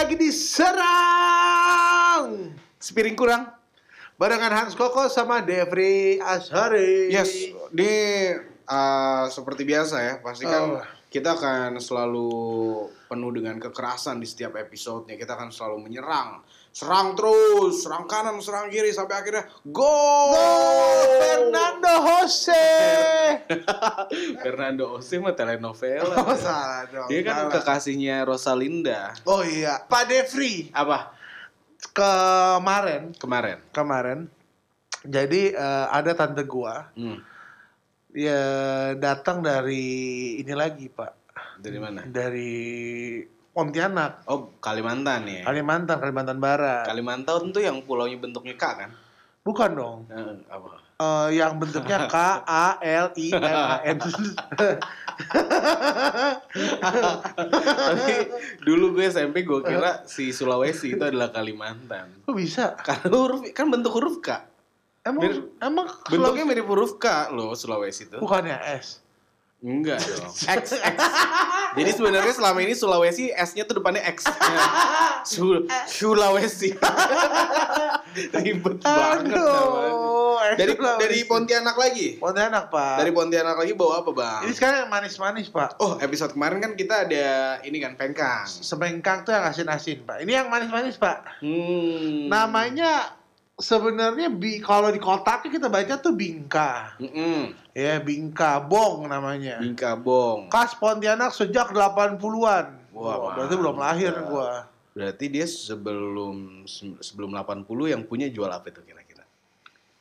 [0.00, 0.80] lagi di Serang
[2.80, 3.52] Sepiring kurang
[4.16, 7.92] Barengan Hans Koko sama Devri Ashari Yes, ini
[8.64, 10.80] uh, seperti biasa ya, pasti kan Oh.
[11.12, 12.32] kita akan selalu
[13.12, 15.20] penuh dengan kekerasan di setiap episodenya.
[15.20, 16.40] Kita akan selalu menyerang,
[16.70, 20.30] serang terus, serang kanan, serang kiri sampai akhirnya gol.
[20.30, 22.68] Gol Fernando Jose
[24.42, 26.14] Fernando Ose mah telenovela.
[26.16, 27.52] Oh salah dong Dia kan salah.
[27.58, 29.12] kekasihnya Rosalinda.
[29.24, 31.10] Oh iya Pak Devri Apa?
[31.90, 33.58] Kemarin Kemarin.
[33.70, 34.18] Kemarin
[35.02, 37.18] Jadi eh, ada tante gua Hmm.
[38.10, 38.42] Ya
[38.94, 39.86] datang dari
[40.38, 41.14] ini lagi pak
[41.58, 42.02] Dari mana?
[42.02, 43.22] Dari
[43.60, 45.44] Pontianak Oh, Kalimantan ya.
[45.44, 48.90] Kalimantan Kalimantan Barat Kalimantan tuh yang pulaunya bentuknya K kan?
[49.40, 50.80] Bukan dong Eh, apa?
[50.96, 52.16] Eh, yang bentuknya K
[52.64, 53.98] A L I M A N.
[57.60, 58.14] Tapi
[58.60, 62.24] dulu gue SMP gue kira si Sulawesi itu adalah Kalimantan.
[62.24, 62.76] Kok bisa?
[62.78, 64.40] Karena huruf kan bentuk huruf K.
[65.02, 68.16] Emang Mir- emang Bentuknya mirip huruf K loh Sulawesi itu.
[68.16, 69.00] bukannya S.
[69.60, 70.32] Enggak dong.
[70.32, 70.96] X X.
[71.76, 74.24] Jadi sebenarnya selama ini Sulawesi S-nya tuh depannya X.
[75.28, 76.72] Sul Sulawesi.
[78.40, 79.92] Ribet banget namanya.
[80.56, 81.00] Dari Sulawesi.
[81.04, 82.08] dari Pontianak lagi.
[82.16, 83.04] Pontianak pak.
[83.04, 84.40] Dari Pontianak lagi bawa apa, Bang?
[84.48, 85.76] Ini sekarang manis-manis pak.
[85.78, 87.26] Oh, episode kemarin kan kita ada
[87.60, 88.48] ini kan pengkang.
[88.48, 90.24] Semengkang tuh yang asin-asin pak.
[90.24, 91.38] Ini yang manis-manis pak.
[91.44, 92.32] Hmm.
[92.32, 93.19] Namanya
[93.60, 96.96] sebenarnya bi kalau di kotaknya kita baca tuh bingka.
[96.96, 97.52] Mm-mm.
[97.70, 99.60] Ya bingka bong namanya.
[99.60, 100.48] Bingka Bong.
[100.48, 102.66] Khas Pontianak sejak 80-an.
[102.90, 104.26] Wah, Wah, berarti belum lahir mantap.
[104.26, 104.50] gua.
[104.90, 106.66] Berarti dia sebelum
[106.98, 109.22] sebelum 80 yang punya jual apa itu kira-kira?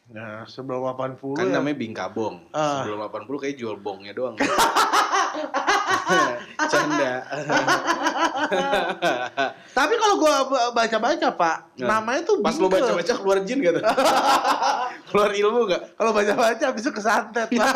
[0.09, 1.61] Nah, sebelum 80 Kan ya.
[1.61, 2.49] namanya Bingka Bong.
[2.49, 2.81] Ah.
[2.81, 4.33] Sebelum 80 kayak jual bongnya doang.
[6.71, 7.13] Canda.
[9.71, 12.75] Tapi kalau gua ba- baca-baca, Pak, Nah, namanya tuh Pas bingke.
[12.75, 13.83] baca-baca keluar jin gak tuh?
[15.09, 15.81] keluar ilmu gak?
[15.95, 17.67] Kalau baca-baca habis itu kesantet, Pak.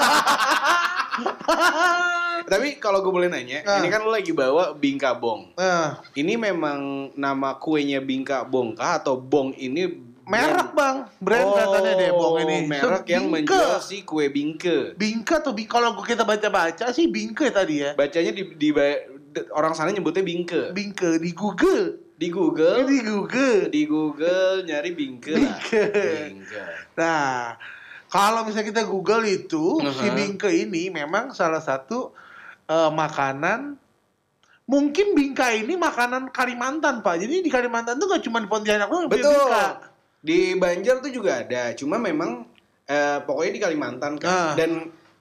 [2.44, 3.80] Tapi kalau gue boleh nanya, Ah.
[3.80, 5.56] ini kan lo lagi bawa Bingka Bong.
[5.56, 6.80] Nah, Ini memang
[7.16, 11.08] nama kuenya Bingka Bong kah atau Bong ini merek, Bang.
[11.18, 12.58] Brand oh, katanya deh bong ini.
[12.66, 13.52] merek yang Bingke.
[13.52, 14.96] menjual si kue bingke.
[14.96, 17.92] Bingke atau bing kalau kita baca-baca sih bingke tadi ya.
[17.94, 20.72] Bacanya di, di de- orang sana nyebutnya bingke.
[20.72, 22.00] Bingke di Google.
[22.14, 23.62] Di Google, Di Google.
[23.68, 25.42] di Google nyari bingke lah.
[25.60, 25.84] Bingke.
[26.32, 26.64] Bingke.
[26.96, 27.58] Nah,
[28.08, 30.16] kalau misalnya kita Google itu si Uh-huh.
[30.16, 32.14] bingke ini memang salah satu
[32.64, 33.76] eh, makanan
[34.64, 37.20] mungkin bingka ini makanan Kalimantan pak.
[37.20, 39.28] Jadi di Kalimantan tuh gak cuma di Pontianak doang Betul.
[39.28, 39.92] bingka.
[40.24, 42.48] Di Banjar tuh juga ada, cuma memang
[42.84, 44.52] eh, pokoknya di Kalimantan Ah.
[44.52, 44.56] kan.
[44.56, 44.72] Dan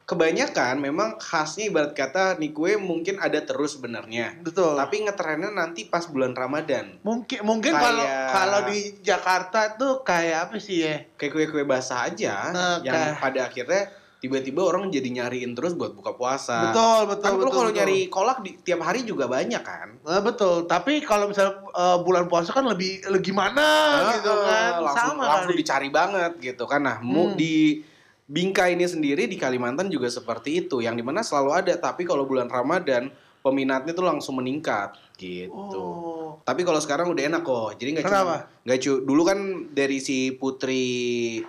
[0.02, 4.34] kebanyakan memang khasnya ibarat kata nih kue mungkin ada terus sebenarnya.
[4.36, 4.74] Betul.
[4.74, 6.98] Tapi ngetrennya nanti pas bulan Ramadan.
[7.00, 11.06] mungkin mungkin Kayak- kalau kalau di Jakarta tuh kayak apa sih ya?
[11.14, 13.82] Kayak kue-kue basah aja Nah, yang kayak- pada akhirnya
[14.22, 16.70] tiba-tiba orang jadi nyariin terus buat buka puasa.
[16.70, 17.50] Betul betul Kan betul.
[17.52, 19.98] kalau nyari kolak di, tiap hari juga banyak kan?
[19.98, 20.64] Eh, betul.
[20.64, 23.66] Tapi kalau misalnya eh, bulan puasa kan lebih gimana
[24.14, 24.72] gitu Ah, kan?
[24.80, 25.58] langsung, Sama langsung kali.
[25.58, 26.80] dicari banget gitu kan.
[26.80, 27.34] Nah, Hmm.
[27.34, 27.82] di
[28.22, 31.74] Bingka ini sendiri di Kalimantan juga seperti itu, yang di mana selalu ada.
[31.76, 33.10] Tapi kalau bulan Ramadan
[33.42, 35.52] peminatnya tuh langsung meningkat gitu.
[35.52, 36.40] Oh.
[36.40, 37.76] Tapi kalau sekarang udah enak kok.
[37.76, 39.38] Jadi nggak cuma nggak cu- dulu kan
[39.68, 40.84] dari si Putri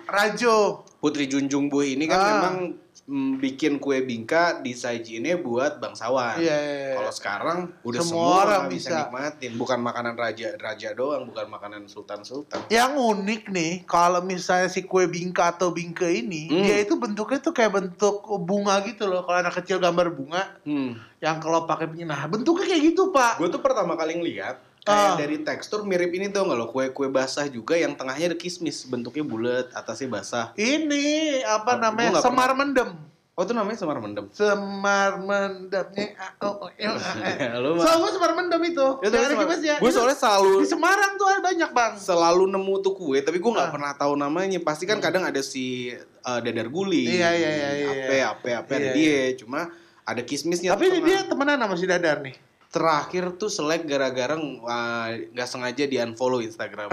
[0.04, 0.82] Rajo.
[0.98, 2.28] Putri Junjung Bu ini kan Ah.
[2.32, 2.56] memang
[3.04, 6.40] mm, bikin kue bingka disajiinnya buat bangsawan.
[6.40, 6.94] Iya, iya, iya.
[6.96, 8.88] Kalau sekarang udah Semua semua, orang bisa.
[8.88, 8.98] bisa.
[9.04, 12.64] nikmatin, bukan makanan raja raja doang, bukan makanan sultan sultan.
[12.68, 16.64] Yang unik nih, kalau misalnya si kue bingka atau bingke ini, Hmm.
[16.64, 19.22] dia itu bentuknya tuh kayak bentuk bunga gitu loh.
[19.22, 20.96] Kalau anak kecil gambar bunga, Hmm.
[21.20, 23.40] yang kalau pakai nah bentuknya kayak gitu pak.
[23.40, 25.16] Gue tuh pertama kali ngeliat kayak Ah.
[25.16, 29.22] dari tekstur mirip ini tuh nggak lo kue-kue basah juga yang tengahnya ada kismis, bentuknya
[29.22, 30.52] bulat, atasnya basah.
[30.54, 31.04] Ini
[31.42, 32.92] apa Oh, namanya semar mendem.
[33.34, 34.30] Oh itu namanya semar mendem.
[34.30, 36.06] Semar mendemnya.
[36.14, 36.70] ah, oh, oh,
[37.74, 38.86] mah- Soalnya gue semar mendem itu.
[39.00, 39.76] Ya, tapi semar- ya.
[39.76, 41.92] Gue soalnya selalu di Semarang tuh ada banyak bang.
[41.96, 43.74] selalu nemu tuh kue, tapi gue nggak Ah.
[43.74, 44.60] pernah tahu namanya.
[44.60, 45.90] Pasti kan kadang ada si
[46.22, 47.88] uh, dadar guling, Iya, iya, iya, iya.
[47.90, 49.20] ape, ape, ape ada Iya, dia.
[49.36, 49.66] Cuma
[50.04, 50.70] ada kismisnya.
[50.70, 52.36] Tapi dia temenan sama si Dadar nih.
[52.74, 56.90] Terakhir tuh selek gara-gara uh, nggak sengaja di unfollow Instagram.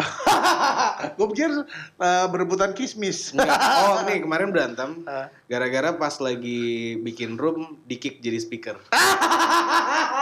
[1.17, 1.49] gue pikir
[1.97, 3.33] eh, berebutan kismis.
[3.33, 3.57] Enggak.
[3.57, 5.33] Oh nih kemarin berantem Ah.
[5.49, 8.77] gara-gara pas lagi bikin room di kick jadi speaker.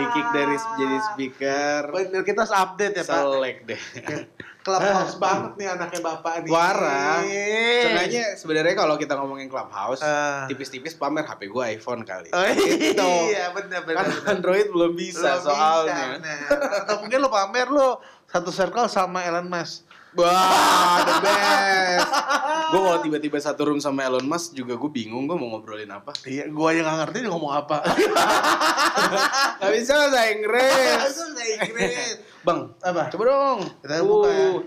[0.00, 1.80] di kick dari jadi speaker.
[1.90, 3.16] Bener kita harus update ya Pak.
[3.18, 3.80] Selek deh.
[4.60, 6.50] Clubhouse banget nih anaknya Bapak nih.
[6.52, 7.24] Parah.
[7.80, 10.44] Sebenarnya sebenarnya kalau kita ngomongin clubhouse, Ah.
[10.46, 12.28] tipis-tipis pamer HP gue iPhone kali.
[12.28, 13.08] Oh, Gitu.
[13.30, 13.96] iya bener bener.
[13.96, 14.28] Kan bener.
[14.30, 16.04] Android belum bisa Belum soalnya.
[16.14, 16.44] bener.
[16.76, 19.88] Atau mungkin lo pamer lo satu circle sama Elon Musk.
[20.10, 22.10] Wah, the best.
[22.70, 26.10] gue kalau tiba-tiba satu room sama Elon Musk juga gue bingung gue mau ngobrolin apa.
[26.22, 27.78] Iya, gua yang gak ngerti dia ngomong apa.
[29.60, 30.98] Gak bisa bahasa Inggris.
[31.10, 32.10] Itu nggak Inggris.
[32.40, 33.10] Bang, Apa?
[33.12, 33.58] coba dong.
[33.82, 34.46] Kita buka ya.
[34.50, 34.60] Uh.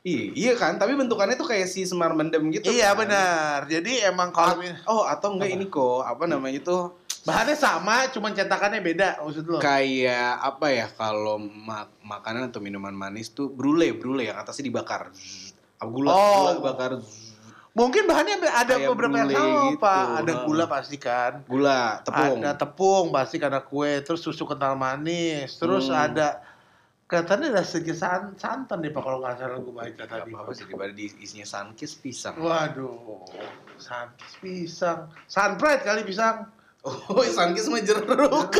[0.00, 2.72] Iya, iya kan, tapi bentukannya tuh kayak si semar mendem gitu.
[2.72, 3.04] Iya kan.
[3.04, 3.58] benar.
[3.68, 4.56] Jadi emang kalau
[4.88, 5.56] Oh, atau enggak Apa?
[5.60, 9.58] ini kok, apa namanya tuh bahannya sama, cuman cetakannya beda maksud lo.
[9.58, 15.12] kayak apa ya kalau ma- makanan atau minuman manis tuh brule, brule yang atasnya dibakar.
[15.76, 16.18] Apa gula, Oh.
[16.38, 16.90] gula dibakar.
[17.70, 19.78] Mungkin bahannya ada Kayak beberapa yang sama, gitu.
[19.78, 20.04] Pak.
[20.18, 21.32] Ada gula pasti kan.
[21.46, 22.36] Gula, tepung.
[22.36, 26.02] Ada tepung pasti karena kue, terus susu kental manis, terus Hmm.
[26.02, 26.42] ada
[27.06, 30.30] kelihatannya ada sedikit san- santan deh Pak kalau nggak salah gue baca tadi.
[30.30, 32.34] apa-apa sih dibalik di isinya sunkist pisang.
[32.34, 33.22] Waduh,
[33.76, 36.46] sankis pisang, sunbright kali pisang.
[36.82, 38.52] Oh, sunkist mah jeruk.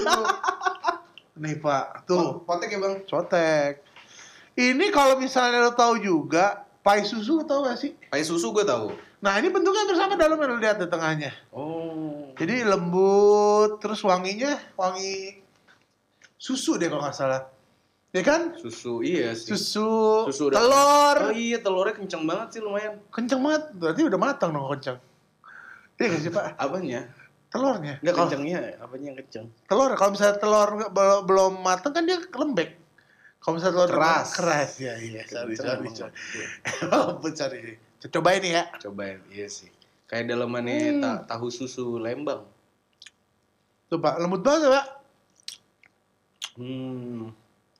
[1.40, 3.00] Nih Pak, tuh Potek ya, Bang.
[3.02, 3.80] cotek.
[4.52, 7.96] Ini kalau misalnya lo tahu juga, pai susu lo tahu gak sih?
[8.06, 8.92] Kayak susu gue tahu.
[9.20, 11.32] Nah ini bentuknya hampir sama dalamnya lo lihat di tengahnya.
[11.48, 12.28] Oh.
[12.36, 15.40] Jadi lembut, terus wanginya wangi
[16.36, 17.48] susu deh kalau nggak salah.
[18.10, 18.52] Ya kan?
[18.58, 19.54] susu iya sih.
[19.54, 23.00] Susu, Susu udah- telur, Oh iya, telurnya kenceng banget sih lumayan.
[23.08, 23.64] kenceng banget.
[23.72, 24.98] Berarti udah matang dong kenceng.
[25.96, 26.44] Iya nggak sih Pak?
[26.58, 27.00] Apanya?
[27.50, 27.98] Telurnya.
[28.00, 29.46] Kalau kencengnya, apanya yang kenceng?
[29.64, 32.78] telur, kalau misalnya telur nggak- bel- belum matang kan dia lembek.
[33.36, 34.28] Kalau misalnya telur Keras.
[34.32, 35.22] keras ya iya.
[35.24, 35.96] Sorry, Kenceng sorry, emang.
[35.96, 36.14] sorry.
[37.10, 37.60] Ampun, sorry.
[38.06, 38.64] Coba ini ya.
[38.78, 39.66] Cobain, iya sih.
[40.06, 41.02] Kayak dalamannya Hmm.
[41.02, 42.46] ta- tahu susu Lembang.
[43.86, 44.86] Tuh Pak, lembut banget ya Pak.
[46.54, 47.30] Hmm.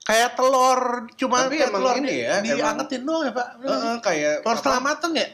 [0.01, 0.81] Kayak telur,
[1.15, 3.49] cuma Tapi kayak emang telur ini di- ya, diangetin doang ya Pak.
[3.57, 3.87] Nggak sih?
[3.87, 5.29] Heeh, kayak Telur apa, setengah matang ya?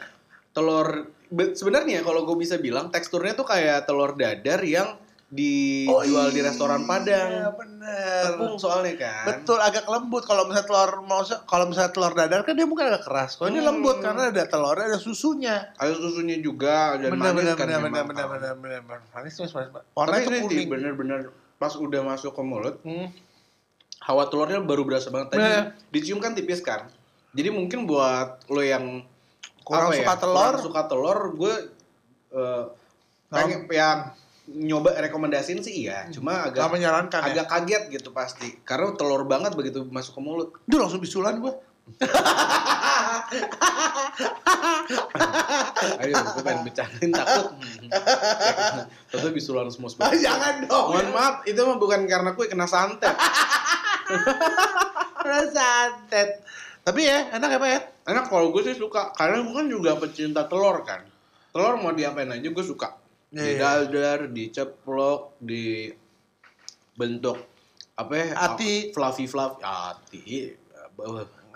[0.53, 0.89] telur
[1.31, 4.95] sebenarnya kalau gue bisa bilang teksturnya tuh kayak telur dadar yang
[5.27, 7.29] dijual di restoran Padang.
[7.29, 8.23] Iya, bener.
[8.31, 9.25] Tepung soalnya kan.
[9.27, 10.23] Betul, agak lembut.
[10.23, 11.19] Kalau misalnya telur mau
[11.51, 13.35] kalau misalnya telur dadar kan dia mungkin agak keras.
[13.35, 13.75] Kalau ini Hmm.
[13.75, 15.75] lembut karena ada telurnya, ada susunya.
[15.75, 19.01] Ada susunya juga dan Bener manis bener kan bener memang bener bener bener bener bener.
[19.11, 19.71] Manis manis manis.
[19.75, 20.69] Ini sih kuning.
[20.71, 21.19] bener-bener
[21.59, 23.11] pas udah masuk ke mulut, Hmm.
[23.99, 25.43] hawa telurnya baru berasa banget tadi.
[25.43, 25.75] Bener.
[25.91, 26.87] Dicium kan tipis kan.
[27.35, 29.03] Jadi mungkin buat lo yang
[29.67, 30.39] Kurang apa ya, suka telur.
[30.39, 31.55] kurang suka telur, gue
[32.39, 32.65] eh,
[33.27, 33.99] pengen yang
[34.47, 37.35] nyoba rekomendasiin sih iya, cuma Gak agak menyarankan ya.
[37.35, 40.55] agak kaget gitu pasti karena telur banget begitu masuk ke mulut.
[40.71, 41.59] Duh langsung bisulan gua.
[46.03, 47.47] Ayo, gue pengen bercandain takut.
[49.11, 50.11] Tentu bisulan semua semua.
[50.15, 50.95] Jangan dong.
[50.95, 53.15] Mohon maaf, itu mah bukan karena gue kena santet.
[55.27, 56.43] Udah santet.
[56.87, 57.81] Tapi ya enak ya Pak ya.
[58.07, 61.03] Enak kalau gue sih suka, karena gue kan juga pecinta telur kan.
[61.51, 62.95] Telur mau diapain aja gue suka.
[63.27, 63.83] Di Iya.
[63.91, 65.91] dadar, diceplok, di
[66.95, 67.43] bentuk
[67.93, 68.27] apa ya?
[68.39, 68.95] Ati.
[68.95, 69.61] Fluffy fluffy.
[69.61, 70.23] Ati.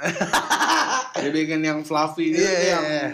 [1.23, 2.71] Dibikin yang fluffy gitu Iya iya.
[2.73, 3.07] yang iya.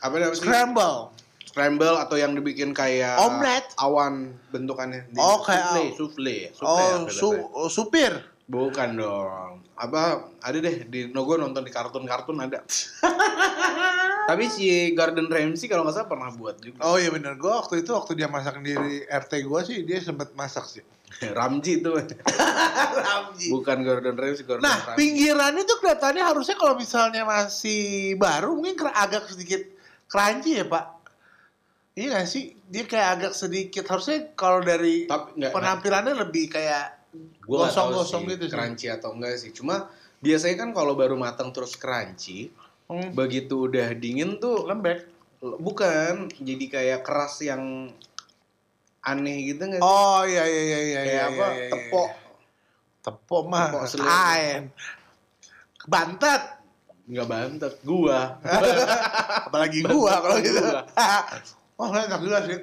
[0.00, 0.38] apa namanya?
[0.38, 0.96] Scramble.
[1.44, 3.68] Scramble atau yang dibikin kayak Omelet.
[3.76, 5.04] awan bentukannya.
[5.14, 7.28] Oh, kayak- souffle, souffle, Oh, su
[7.68, 8.31] supir.
[8.50, 9.62] Bukan dong.
[9.78, 12.60] Apa ada deh di no gue nonton di kartun-kartun ada.
[14.30, 16.82] Tapi si Gordon Ramsay kalau nggak salah pernah buat juga.
[16.82, 18.74] Oh iya bener, gue waktu itu waktu dia masak di
[19.06, 20.82] RT gue sih dia sempet masak sih.
[21.38, 21.90] Ramji itu.
[23.54, 24.98] Bukan Gordon Ramsay, Gordon Nah Ramsay.
[24.98, 29.62] pinggiran itu kelihatannya harusnya kalau misalnya masih baru mungkin agak sedikit
[30.10, 30.84] crunchy ya pak.
[31.92, 32.56] Iya gak sih?
[32.72, 37.92] Dia kayak agak sedikit harusnya kalau dari Tapi nggak penampilannya lebih kayak gue nggak tahu
[37.92, 38.52] gosong-gosong sih, gitu sih.
[38.52, 39.50] crunchy atau enggak sih.
[39.52, 39.92] Cuma
[40.24, 42.48] biasanya kan kalau baru matang terus crunchy,
[42.88, 45.12] hmm, begitu udah dingin tuh lembek.
[45.42, 47.90] bukan jadi kayak keras yang
[49.02, 49.90] aneh gitu nggak sih?
[49.90, 51.00] Oh iya iya iya iya.
[51.02, 51.46] kayak iya, apa?
[51.50, 52.10] iya, iya, Tepok.
[53.02, 53.68] Tepok mah.
[53.74, 54.06] Tepok.
[55.90, 56.42] Bantet.
[57.10, 57.74] Nggak bantet.
[57.82, 58.38] Gua.
[59.50, 60.62] Apalagi gua kalau gitu.
[61.82, 62.58] Oh enak juga sih.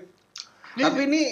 [0.80, 1.24] Tapi ini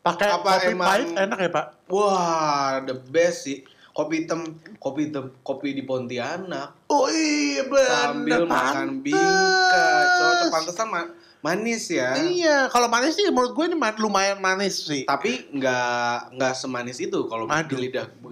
[0.00, 1.66] pakai apa kopi emang- pahit enak ya pak?
[1.86, 3.60] wah the best sih.
[3.90, 4.46] Kopi hitam,
[4.78, 7.90] kopi hitam, kopi di Pontianak Oh iya bener.
[8.06, 9.02] sambil makan pantes.
[9.02, 9.86] bingka.
[10.16, 12.14] Cocok pantesan ma- manis ya.
[12.14, 15.04] Iya, kalau manis sih menurut gue ini ma- lumayan manis sih.
[15.04, 18.06] Tapi nggak nggak semanis itu kalau di lidah.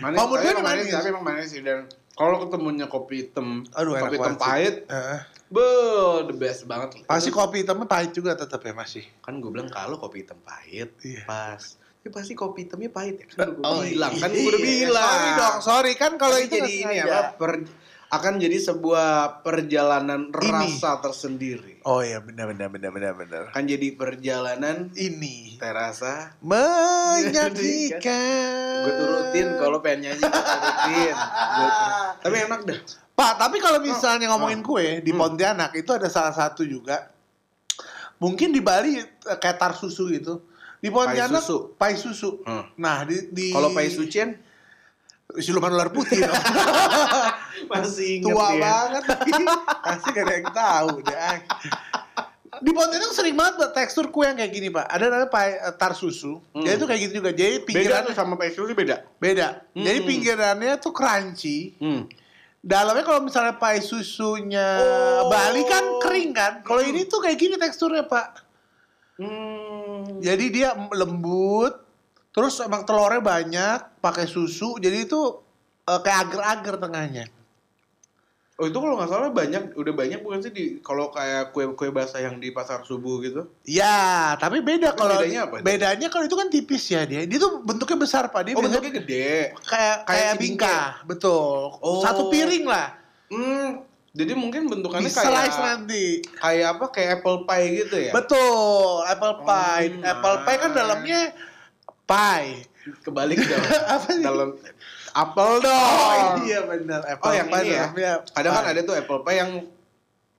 [0.00, 0.92] manis, Kalau menurut gue manis, manis.
[0.92, 5.18] tapi emang manis sih dan kalau ketemunya kopi hitam, Aduh kopi hitam pahit, Heeh.
[5.48, 5.66] be
[6.24, 7.02] the best banget.
[7.04, 9.02] Pasti kopi hitamnya pahit juga tetap ya masih.
[9.20, 11.22] kan gue bilang kalau kopi hitam pahit Iya.
[11.24, 11.62] pas
[12.00, 14.36] ya pasti kopi hitamnya pahit ya kan gue Oh, bilang kan iya.
[14.36, 17.68] gue udah bilang Sorry dong, sorry kan kalau itu jadi ini apa per-
[18.10, 19.08] akan jadi sebuah
[19.40, 20.50] perjalanan Ini.
[20.50, 23.42] rasa tersendiri Oh iya benar benar benar benar benar.
[23.48, 26.34] akan jadi perjalanan Ini terasa
[27.40, 28.82] menyajikan.
[28.82, 31.14] gue turutin kalau pengen nyanyi gue turutin
[32.22, 32.80] tapi enak dah
[33.12, 34.32] Pak, tapi kalau misalnya Oh.
[34.32, 35.20] ngomongin kue di Hmm.
[35.20, 37.12] Pontianak itu ada salah satu juga.
[38.16, 40.40] Mungkin di Bali eh, kayak tar susu gitu.
[40.74, 41.76] Di Pontianak susu.
[41.76, 42.40] pai susu.
[42.40, 42.64] Hmm.
[42.74, 44.32] Nah, di, di kalau pai sucian
[45.38, 46.34] siluman ular putih dong.
[47.70, 48.58] masih tua ya.
[48.58, 49.02] banget.
[49.86, 51.38] Pasti gak ada yang tahu deh.
[52.60, 54.84] Di Pontianak sering banget Pak, tekstur kue yang kayak gini pak.
[54.84, 56.42] Ada namanya pai, eh, tar susu.
[56.50, 56.66] Hmm.
[56.66, 57.30] Jadi itu kayak gitu juga.
[57.30, 59.48] Jadi beda pinggirannya tuh sama pai susu beda beda.
[59.70, 60.08] Jadi Hmm.
[60.08, 61.78] pinggirannya tuh crunchy.
[61.78, 62.02] hmm.
[62.60, 65.32] Dalamnya kalau misalnya pai susunya Oh.
[65.32, 66.52] Bali kan kering kan.
[66.60, 68.44] Kalau ini tuh kayak gini teksturnya pak.
[69.16, 70.20] Hmm.
[70.20, 71.72] Jadi dia lembut.
[72.30, 74.78] Terus emang telurnya banyak, pakai susu.
[74.78, 75.20] Jadi itu
[75.86, 77.24] eh, kayak agar-agar tengahnya.
[78.60, 82.20] Oh itu kalau nggak salah banyak, udah banyak bukan sih di kalau kayak kue-kue basah
[82.20, 83.48] yang di pasar subuh gitu?
[83.64, 85.64] Ya, tapi beda kalau bedanya apa itu?
[85.64, 87.24] bedanya kalau itu kan tipis ya dia.
[87.24, 88.44] Dia tuh bentuknya besar pak.
[88.44, 89.56] Dia Oh bentuknya gede.
[89.64, 91.72] kayak kayak kayak si bingka, betul.
[91.80, 92.04] Oh.
[92.04, 93.00] Satu piring lah.
[93.32, 93.80] Hmm.
[94.12, 96.04] Jadi mungkin bentukannya Di kayak slice nanti.
[96.36, 96.84] kayak apa?
[96.92, 98.12] Kayak apple pie gitu ya?
[98.12, 99.88] Betul, apple pie.
[99.88, 100.78] Oh, apple pie kan nice.
[100.84, 101.20] dalamnya
[102.10, 102.66] pie.
[103.06, 103.64] Kebalik dong.
[103.94, 104.24] Apa sih?
[104.26, 104.58] Dalam
[105.14, 105.70] apel dong.
[105.70, 107.00] Oh iya benar.
[107.06, 107.86] Apple Oh, yang pie ini ya?
[107.86, 109.50] dalamnya Kadang kan ada tuh apple pie yang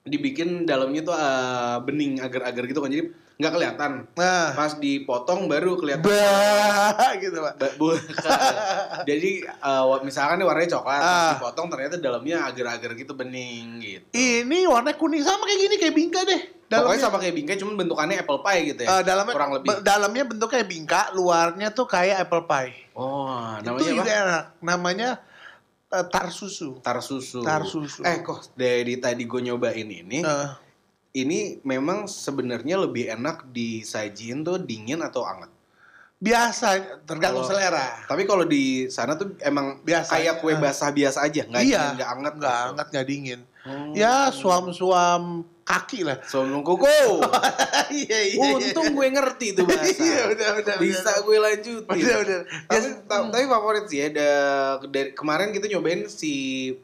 [0.02, 2.92] dibikin dalamnya tuh eh, bening agar-agar gitu kan.
[2.92, 3.04] Jadi
[3.42, 3.92] nggak kelihatan.
[4.14, 6.06] Nah, Pas dipotong baru kelihatan.
[6.06, 6.94] bah
[7.24, 7.54] gitu pak.
[7.58, 8.02] Ba- bukan.
[9.10, 11.32] Jadi wa- misalkan nih warnanya coklat, pas Ah.
[11.36, 14.06] dipotong ternyata dalamnya agar-agar gitu bening gitu.
[14.14, 16.42] Ini warna kuning sama kayak gini kayak bingka deh.
[16.72, 18.90] Pokoknya sama kayak bingkai, cuman bentukannya apple pie gitu ya.
[18.90, 19.84] eh, dalamnya kurang lebih.
[19.84, 22.88] dalamnya bentuknya bingka, luarnya tuh kayak apple pie.
[22.94, 24.22] Oh, itu namanya juga apa?
[24.24, 24.44] enak.
[24.62, 25.10] Namanya
[25.90, 26.80] eh, tar susu.
[26.80, 27.44] Tar susu.
[27.44, 28.00] Tar susu.
[28.02, 30.48] Eh kok dari tadi gue nyobain ini, Eh,
[31.14, 35.52] ini memang sebenarnya lebih enak disajiin tuh dingin atau anget.
[36.18, 37.98] biasa, tergantung Kalau- selera.
[38.06, 40.14] Tapi kalau di sana tuh emang Biasa.
[40.14, 40.62] kayak kue Ah.
[40.62, 42.34] basah biasa aja, nggak iya, dingin, nggak anget.
[42.36, 42.70] nggak gitu.
[42.70, 43.40] anget, nggak dingin.
[43.62, 43.92] Hmm.
[43.92, 45.24] Ya suam-suam
[45.64, 46.22] kaki lah.
[46.22, 47.26] Soalnya koko.
[47.90, 48.54] iya iya.
[48.54, 49.98] Untung gue ngerti tuh bahasa.
[49.98, 50.76] Iya udah udah.
[50.78, 51.16] Bisa udah.
[51.24, 51.90] gue lanjutin.
[51.90, 52.40] Udah udah.
[52.68, 54.08] Tapi, Ya, ta- tapi favorit sih ya.
[54.12, 56.34] da- dari kemarin kita nyobain si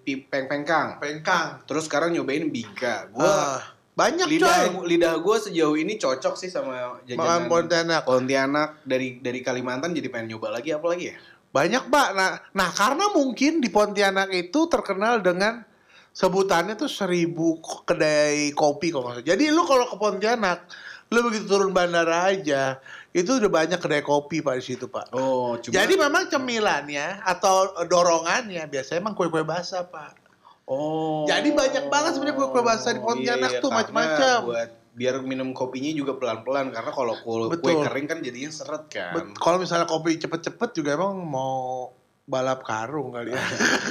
[0.02, 0.98] pi- peng-pengkang.
[0.98, 1.62] pengkang.
[1.64, 3.06] Terus sekarang nyobain bingka.
[3.12, 3.62] Gue Ah,
[3.98, 4.94] banyak lidah coy.
[4.94, 8.02] lidah gue sejauh ini cocok sih sama Makan jajanan Pontianak.
[8.06, 11.18] Pontianak dari dari Kalimantan jadi pengen nyoba lagi apa lagi ya?
[11.50, 12.08] Banyak pak.
[12.14, 15.66] Nah, nah karena mungkin di Pontianak itu terkenal dengan
[16.14, 17.58] sebutannya tuh seribu
[17.90, 19.30] kedai kopi kalau nggak salah.
[19.34, 20.70] Jadi lu kalau ke Pontianak,
[21.10, 22.78] lu begitu turun bandara aja,
[23.18, 25.10] itu udah banyak kedai kopi pak di situ pak.
[25.18, 30.27] Oh, cuma Jadi memang cemilannya atau dorongannya biasanya emang kue-kue basah pak.
[30.68, 31.24] Oh.
[31.24, 34.40] Jadi banyak banget sebenarnya kue-kue basah di Pontianak Iya, tuh, macam-macam.
[34.52, 39.32] Buat biar minum kopinya juga pelan-pelan karena kalau kue, kue kering kan jadinya seret kan.
[39.38, 41.94] Kalau misalnya kopi cepet-cepet juga emang mau
[42.28, 43.40] balap karung kali ya.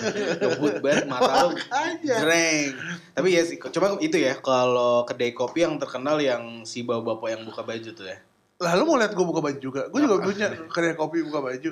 [0.45, 1.57] Ngebut banget mata lu.
[2.05, 2.77] Jreng.
[3.17, 7.43] Tapi ya sih, coba itu ya kalau kedai kopi yang terkenal yang si bapak-bapak yang
[7.49, 8.19] buka baju tuh ya.
[8.61, 9.89] Lalu mau lihat gue buka baju juga.
[9.89, 11.71] Gue juga punya kedai kopi buka baju.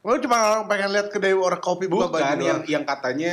[0.00, 2.22] Gue cuma orang pengen lihat kedai orang kopi buka baju.
[2.22, 2.70] Bukan yang doang.
[2.70, 3.32] yang katanya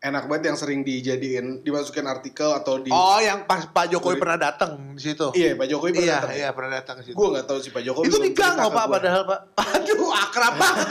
[0.00, 4.40] enak banget yang sering dijadiin dimasukin artikel atau di Oh, yang pas Pak Jokowi pernah
[4.40, 5.28] datang di situ.
[5.30, 6.32] Iya, Pak Jokowi pernah Iya, datang.
[6.34, 7.14] iya pernah datang ke situ.
[7.14, 8.04] Gue nggak tahu si Pak Jokowi.
[8.08, 8.84] itu di gang Pak gua.
[8.88, 9.40] padahal Pak.
[9.76, 10.86] Aduh, akrab banget.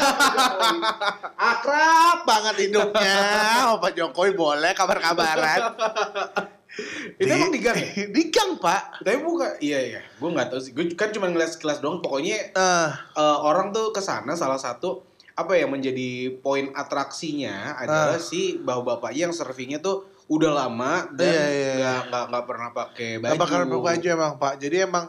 [1.35, 3.15] akrab banget hidupnya.
[3.67, 5.59] Oh, Pak Jokowi boleh kabar-kabaran.
[7.17, 7.89] Itu emang di gang ya?
[8.15, 9.01] di gang, Pak.
[9.01, 10.01] Tapi bukan, iya iya.
[10.15, 10.71] Gue nggak tahu sih.
[10.71, 11.99] Gue kan cuma ngeliat sekilas doang.
[11.99, 15.08] Pokoknya Eh, eh, orang tuh ke sana salah satu
[15.39, 18.21] apa ya menjadi poin atraksinya adalah Ah.
[18.21, 22.07] si bapak-bapak yang servingnya tuh udah lama dan Iya, iya, nggak iya.
[22.07, 23.31] nggak nggak pernah pakai baju.
[23.31, 24.53] Gak bakal pakai baju emang Pak.
[24.57, 25.05] Jadi emang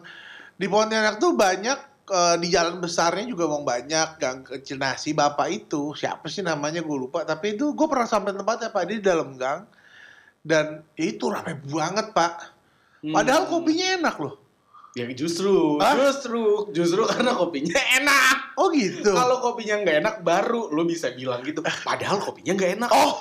[0.54, 5.46] di Pontianak tuh banyak eh, di jalan besarnya juga emang banyak gang kecil nasi bapak
[5.48, 9.34] itu siapa sih namanya gue lupa tapi itu gue pernah sampai tempatnya pak di dalam
[9.34, 9.62] gang
[10.40, 12.58] dan itu rame banget pak
[13.00, 13.16] Hmm.
[13.16, 14.36] padahal kopinya enak loh
[14.90, 15.94] Ya justru, Hah?
[15.94, 18.36] justru, justru karena kopinya enak.
[18.54, 21.62] oh gitu Kalau kopinya nggak enak, baru lo bisa bilang gitu.
[21.62, 22.90] Padahal kopinya nggak enak.
[22.90, 23.14] oh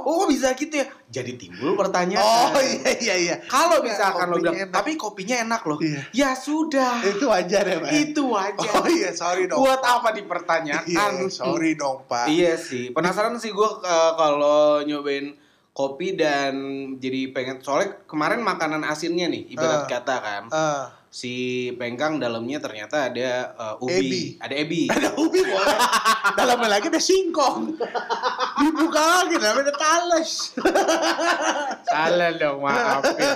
[0.00, 0.86] oh bisa gitu ya.
[1.10, 2.22] Jadi timbul pertanyaan.
[2.22, 4.70] oh iya iya iya Kalau misalkan lo bilang, enak.
[4.70, 5.78] tapi kopinya enak loh.
[5.78, 6.02] Iya.
[6.12, 7.02] Ya sudah.
[7.02, 8.68] itu wajar ya pak Itu aja.
[8.70, 10.86] oh iya sorry dong Buat apa dipertanyakan?
[10.86, 12.94] iya sorry dong pak Iya sih.
[12.94, 13.68] Penasaran sih gue
[14.14, 15.34] kalau nyobain
[15.70, 16.54] kopi dan
[16.98, 19.88] jadi pengen soalnya kemarin makanan asinnya nih ibarat Ah.
[19.88, 21.34] kata kan Eh, si
[21.74, 24.22] pengkang dalamnya ternyata ada uh, ubi Ebi.
[24.38, 25.78] ada ebi ada ubi boleh.
[26.32, 27.74] Dalamnya lagi ada singkong.
[28.56, 30.54] Dibuka lagi namanya ada talas.
[31.82, 33.32] salah dong maaf ya.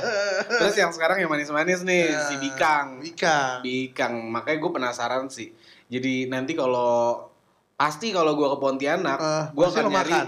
[0.47, 2.23] terus yang sekarang yang manis-manis nih Ah.
[2.25, 3.59] si bikang Ikan.
[3.61, 5.50] bikang makanya gue penasaran sih
[5.87, 7.26] jadi nanti kalau
[7.75, 10.26] pasti kalau gue ke Pontianak Eh, gue akan nyari makan.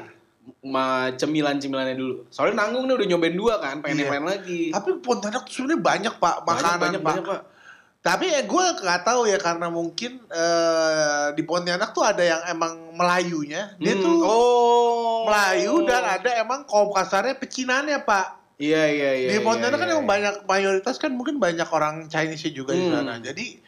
[0.62, 4.02] Ma cemilan-cemilannya dulu soalnya nanggung nih udah nyobain dua kan pengen Iya.
[4.06, 7.06] yang lain lagi Tapi Pontianak tuh sebenarnya banyak pak Banyak, makanan banyak, pak.
[7.12, 7.40] banyak, pak
[7.98, 12.94] Tapi ya gue nggak tahu ya karena mungkin eh, di Pontianak tuh ada yang emang
[12.94, 13.74] Melayunya.
[13.76, 18.38] Dia Hmm, tuh oh Melayu dan ada emang kaum kasarnya pecinannya pak.
[18.56, 19.94] iya iya iya di Pontianak iya, kan iya.
[19.98, 22.94] emang banyak mayoritas kan mungkin banyak orang Chinese juga di Hmm.
[22.94, 23.18] sana.
[23.18, 23.58] Jadi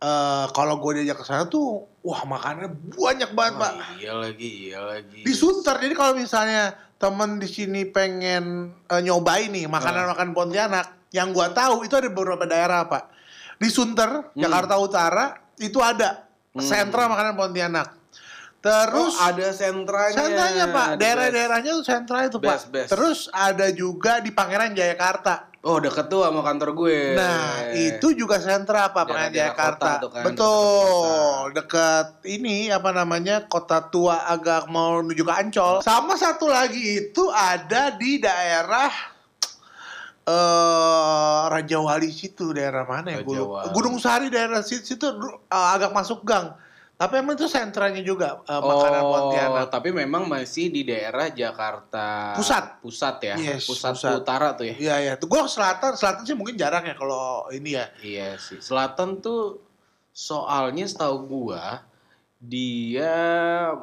[0.00, 4.00] eh, kalau gue diajak ke sana tuh wah makanannya banyak banget Wah, pak.
[4.00, 5.76] iya lagi iya lagi Di Sunter.
[5.76, 9.70] Jadi kalau misalnya temen di sini pengen eh, nyobain nih Ah.
[9.70, 13.12] makanan-makanan Pontianak, yang gua tahu itu ada beberapa daerah pak.
[13.56, 14.40] Di Sunter, Hmm.
[14.40, 15.24] Jakarta Utara
[15.56, 16.64] itu ada Hmm.
[16.64, 17.99] sentra makanan Pontianak.
[18.60, 22.72] Terus Terus ada sentranya sentranya pak, daerah-daerahnya tuh sentra itu Best, pak.
[22.76, 22.90] best.
[22.92, 25.48] Terus ada juga di Pangeran Jayakarta.
[25.60, 29.90] oh deket tuh sama kantor gue Nah, itu juga sentra apa Pangeran Jayakarta.
[29.96, 33.48] kota tuh kan, Betul, dekat ini apa namanya?
[33.48, 35.74] Kota tua agak mau menuju ke Ancol.
[35.80, 38.92] Sama satu lagi itu ada di daerah
[40.28, 43.24] eh Raja Wali situ, daerah mana ya?
[43.72, 46.52] Gunung Sari daerah situ, situ eh, agak masuk gang.
[47.00, 49.72] Tapi emang itu sentranya juga eh, makanan oh, Pontianak.
[49.72, 52.84] tapi memang masih di daerah Jakarta Pusat.
[52.84, 53.34] Pusat ya.
[53.40, 54.20] Yes, pusat, pusat.
[54.20, 54.74] utara tuh ya.
[54.76, 57.88] Iya ya, tuh gue selatan, selatan sih mungkin jarang ya kalau ini ya.
[58.04, 58.60] Iya sih.
[58.60, 59.64] Selatan tuh
[60.12, 61.80] soalnya setahu gua
[62.40, 63.12] dia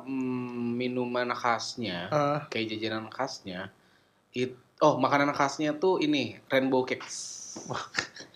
[0.06, 3.70] mm, minuman khasnya Eh, kayak jajanan khasnya
[4.34, 7.58] it oh makanan khasnya tuh ini rainbow cakes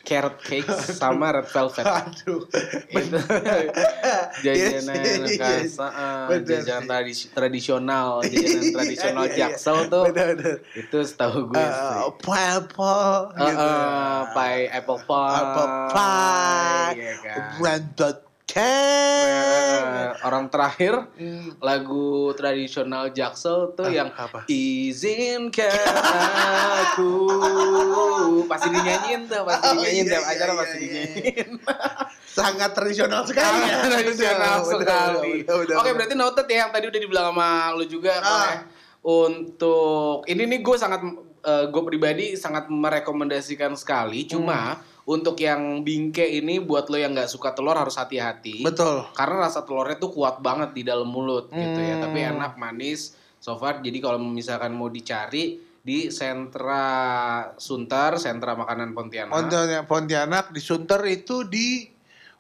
[0.01, 2.41] carrot cakes sama red velvet aduh.
[2.89, 3.17] itu
[4.43, 5.79] jajanan sih, iya khas sih.
[5.79, 9.39] ah, Bener jajanan tradisional jajanan Iya, tradisional iya, iya.
[9.47, 10.55] jaksel tuh Bener-bener.
[10.73, 13.61] itu setahu gue sih Uh, pineapple Uh, gitu.
[13.61, 16.89] uh, pie apple pie Apple pie.
[16.93, 17.41] iya kan.
[17.57, 18.17] Branded
[18.53, 19.31] Eh,
[20.11, 20.21] cake.
[20.21, 21.55] orang terakhir Hmm.
[21.57, 24.43] lagu tradisional Jaksel tuh Ah, yang apa?
[24.45, 25.71] izinkan
[26.81, 27.11] aku
[28.45, 31.49] pasti dinyanyiin tuh pasti Oh, dinyanyiin iya, tiap iya, acara iya, pasti iya, dinyanyiin
[32.31, 33.77] Sangat tradisional sekali ya.
[33.83, 38.13] Tradisional sekali bener, bener, oke berarti noted ya yang tadi udah dibilang sama lu juga
[38.17, 38.31] Ah.
[38.47, 38.59] Ya.
[39.01, 41.01] untuk ini nih gue sangat
[41.41, 45.00] gue pribadi sangat merekomendasikan sekali cuma Hmm.
[45.11, 49.03] Untuk yang bingke ini buat lo yang nggak suka telur harus hati-hati Betul.
[49.11, 52.03] karena rasa telurnya tuh kuat banget di dalam mulut gitu ya Hmm.
[52.03, 56.85] tapi enak manis so far jadi kalau misalkan mau dicari di sentra
[57.55, 61.89] Sunter sentra makanan Pontianak Pontianak, Pontianak di Sunter itu di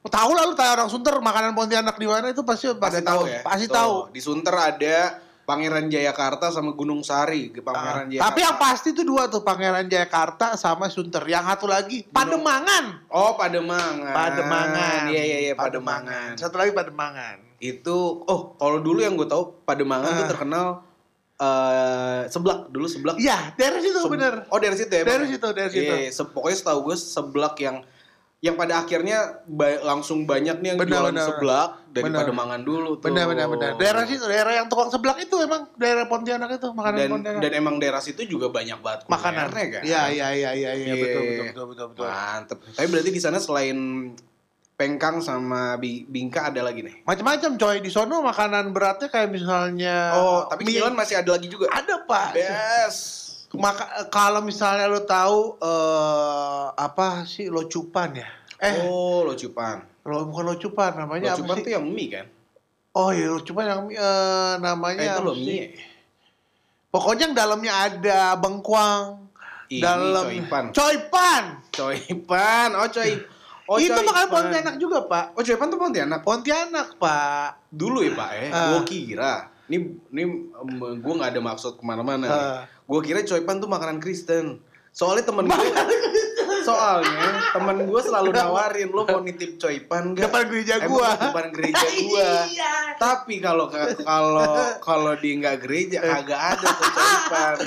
[0.01, 3.29] Oh, tahu lah lu tanya orang Sunter makanan Pontianak di mana itu pasti pada tahu.
[3.29, 3.93] ya Pasti Tuh, tahu.
[4.09, 5.20] di Sunter ada
[5.51, 9.83] Pangeran Jayakarta sama Gunung Sari Pangeran Ah, Jayakarta tapi yang pasti itu dua tuh Pangeran
[9.85, 11.19] Jayakarta sama Sunter.
[11.23, 13.03] Yang satu lagi Pademangan.
[13.07, 15.01] oh Pademangan Pademangan.
[15.07, 17.59] iya iya iya Pademangan Satu lagi Pademangan.
[17.59, 20.29] itu oh kalau dulu yang gue tahu Pademangan tuh Ah.
[20.29, 20.67] terkenal
[21.37, 24.45] eh seblak dulu seblak Iya, dari situ Se- bener.
[24.47, 25.01] Oh dari situ ya?
[25.01, 25.31] Dari Bang?
[25.31, 25.89] situ, dari situ.
[25.91, 27.77] Iya, se- pokoknya setahu gue seblak yang
[28.41, 31.25] yang pada akhirnya ba- langsung banyak nih yang Benar, jualan benar.
[31.27, 32.19] seblak dari Benar.
[32.19, 33.05] Pademangan dulu tuh.
[33.07, 33.71] Benar, benar, benar.
[33.77, 37.39] Daerah situ, daerah yang tukang seblak itu emang daerah Pontianak itu makanan Dan Pontianak.
[37.39, 39.45] dan emang daerah situ juga banyak banget makanan.
[39.45, 39.81] kulinernya, kan.
[39.85, 40.93] Iya, iya, iya, iya, iya, Iya.
[40.97, 42.03] betul, betul, betul, betul, betul.
[42.03, 42.57] Mantep.
[42.73, 43.77] Tapi berarti di sana selain
[44.73, 47.05] pengkang sama bi- bingka ada lagi nih.
[47.05, 51.69] Macam-macam coy di sono makanan beratnya kayak misalnya Oh, tapi mie- masih ada lagi juga.
[51.69, 52.33] ada pak.
[52.33, 53.20] Best.
[53.51, 58.29] Maka kalau misalnya lo tahu eh apa sih locupan ya?
[58.57, 59.83] Eh, Oh, locupan.
[60.01, 61.75] lo bukan locupan namanya Locupan apa tuh sih?
[61.75, 62.25] yang mie kan?
[62.91, 65.65] Oh iya locupan yang eh, namanya Eh, itu apa lo mie.
[66.87, 69.03] Pokoknya yang dalamnya ada bengkuang.
[69.71, 70.63] Ini dalam coipan.
[70.75, 71.43] Coipan.
[71.71, 72.69] Coipan.
[72.75, 73.11] Oh, coy.
[73.71, 74.27] Oh, itu coipan.
[74.27, 75.31] Pontianak juga pak.
[75.31, 76.19] Oh, coipan tuh Pontianak.
[76.19, 77.71] Pontianak pak.
[77.71, 78.49] Dulu ya, Pak eh.
[78.51, 78.75] Ah.
[78.75, 79.77] Gua kira ini
[80.11, 82.27] ini em, gua nggak ada maksud ke mana-mana.
[82.27, 82.29] nih.
[82.29, 82.61] Ah.
[82.83, 84.59] Gua kira coipan tuh makanan Kristen.
[84.91, 85.67] Soalnya temen gue,
[86.67, 90.27] soalnya temen gue selalu nawarin lo mau nitip coipan gak?
[90.27, 91.15] Depan gereja gua.
[91.15, 92.29] depan gereja gua.
[92.51, 92.73] Iya.
[92.99, 93.71] Tapi kalau
[94.03, 94.51] kalau
[94.83, 97.57] kalau di nggak gereja kagak ada tuh coipan.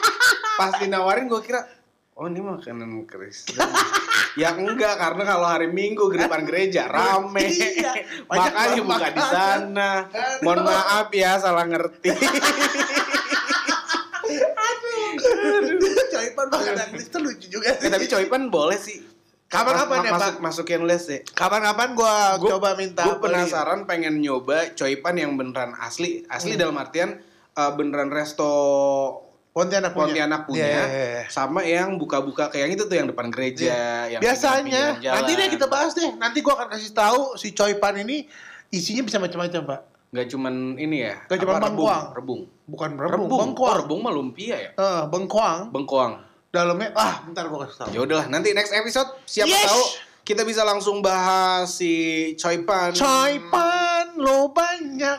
[0.60, 1.68] Pas dinawarin gue kira
[2.20, 3.56] oh ini makanan Kristen.
[4.36, 7.48] ya enggak karena kalau hari Minggu depan gereja rame.
[7.48, 7.92] Iya.
[8.28, 9.24] Makanya buka di makanan.
[9.26, 9.90] sana.
[10.44, 12.12] Mohon maaf ya salah ngerti.
[16.40, 17.86] bahasa Inggris tuh lucu juga sih.
[17.86, 18.98] Eh, tapi coipan boleh sih.
[19.50, 20.34] Kapan-kapan ya, masuk, Pak?
[20.40, 21.18] Masukin les ya.
[21.26, 23.18] Kapan-kapan gue Gua- coba minta beli.
[23.18, 26.22] penasaran pengen nyoba coipan yang beneran asli.
[26.30, 26.60] Asli Hmm.
[26.62, 27.18] dalam artian
[27.50, 28.46] eh, beneran resto
[29.50, 30.06] Pontianak punya.
[30.06, 30.62] Pontianak punya.
[30.62, 31.22] Iya, iya, iya.
[31.26, 34.06] Sama yang buka-buka kayak yang itu tuh yang depan gereja.
[34.06, 36.10] Yang Biasanya, nanti deh kita bahas deh.
[36.14, 38.30] Nanti gue akan kasih tahu si Coipan ini
[38.70, 39.80] isinya bisa macam-macam, Pak.
[40.10, 41.14] Nggak cuman ini ya.
[41.26, 42.04] Nggak cuman apa, bengkoang.
[42.14, 42.40] Rebung.
[42.64, 43.10] Bukan Rebung.
[43.10, 43.76] rebung, Oh, bengkoang.
[43.82, 44.70] rebung mah lumpia ya.
[44.72, 45.70] Eh, bengkoang.
[45.70, 46.12] Bengkoang.
[46.50, 47.88] Dalamnya, ah, bentar gue kasih tahu.
[47.90, 49.66] Ya udahlah, nanti next episode siapa Yes!
[49.66, 49.82] tahu
[50.20, 51.94] kita bisa langsung bahas si
[52.34, 52.90] coipan.
[52.90, 55.18] Coipan lo banyak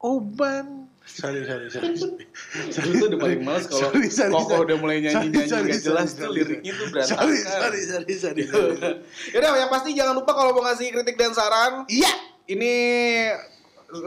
[0.00, 0.81] uban.
[1.02, 1.98] Sorry, sorry, sorry.
[1.98, 4.64] Lu tuh udah paling males kalau Sorry, sorry, Koko sorry.
[4.64, 7.18] udah mulai nyanyi-nyanyi Sorry, gak sorry, jelas sorry, tuh sorry, liriknya tuh berantakan.
[7.18, 8.72] Sorry, sorry, sorry, sorry, sorry.
[9.30, 12.12] Yaudah, yang pasti jangan lupa kalau mau ngasih kritik dan saran, Iya.
[12.48, 12.72] ini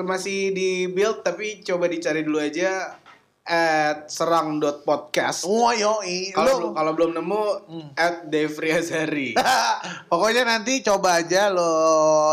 [0.02, 2.98] masih di build tapi coba dicari dulu aja
[3.46, 5.46] at serang.podcast.
[5.46, 6.34] Wah, yoi.
[6.34, 7.88] Kalau Lo- kalau belum nemu Hmm.
[7.94, 9.38] at Devri Azari.
[10.12, 11.70] Pokoknya nanti coba aja lo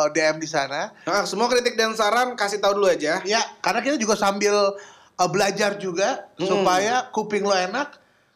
[0.08, 0.88] DM di sana.
[1.04, 3.20] Nah, semua kritik dan saran kasih tahu dulu aja.
[3.22, 4.56] Ya, karena kita juga sambil
[5.14, 6.48] uh, belajar juga Hmm.
[6.48, 7.92] supaya kuping lo enak,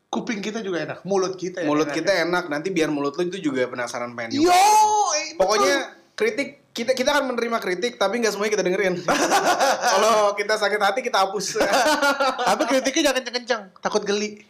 [0.06, 1.66] kuping kita juga enak, mulut kita ya.
[1.66, 1.96] Mulut enak.
[1.96, 5.64] kita enak, nanti biar mulut lu itu juga penasaran pengen Yo, eh, betul.
[6.16, 8.94] Kritik kita kita akan menerima kritik tapi nggak semuanya kita dengerin.
[9.96, 11.61] Kalau kita sakit hati kita hapus.
[12.52, 14.44] Tapi kritiknya jangan kenceng-kenceng, takut geli.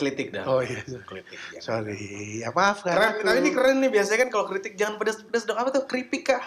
[0.00, 0.48] kritik dah.
[0.48, 0.80] Oh iya.
[0.80, 1.36] Kritik.
[1.52, 1.60] ya.
[1.60, 2.96] Sorry, ya maaf kan.
[2.96, 6.24] Keren, tapi ini keren nih biasanya kan kalau kritik jangan pedas-pedas dong apa tuh keripik
[6.24, 6.40] kak.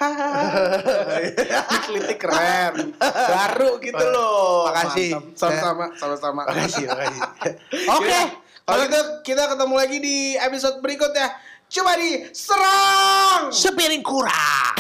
[1.21, 2.97] Ini kritik keren.
[2.97, 4.73] Baru gitu loh.
[4.73, 5.37] Makasih.
[5.37, 6.41] Sama-sama, sama-sama.
[6.49, 7.21] Makasih, makasih.
[7.93, 8.09] Oke.
[8.09, 8.19] Oke.
[8.63, 11.52] Kalau gitu kita ketemu lagi di episode berikutnya.
[11.73, 13.49] Coba di serang.
[13.49, 14.77] Sepiring kurang.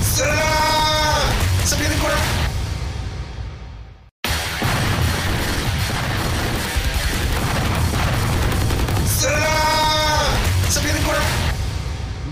[0.00, 1.28] Serang.
[1.68, 2.24] Sepiring kurang.
[9.04, 10.32] Serang.
[10.72, 11.28] Sepiring kurang.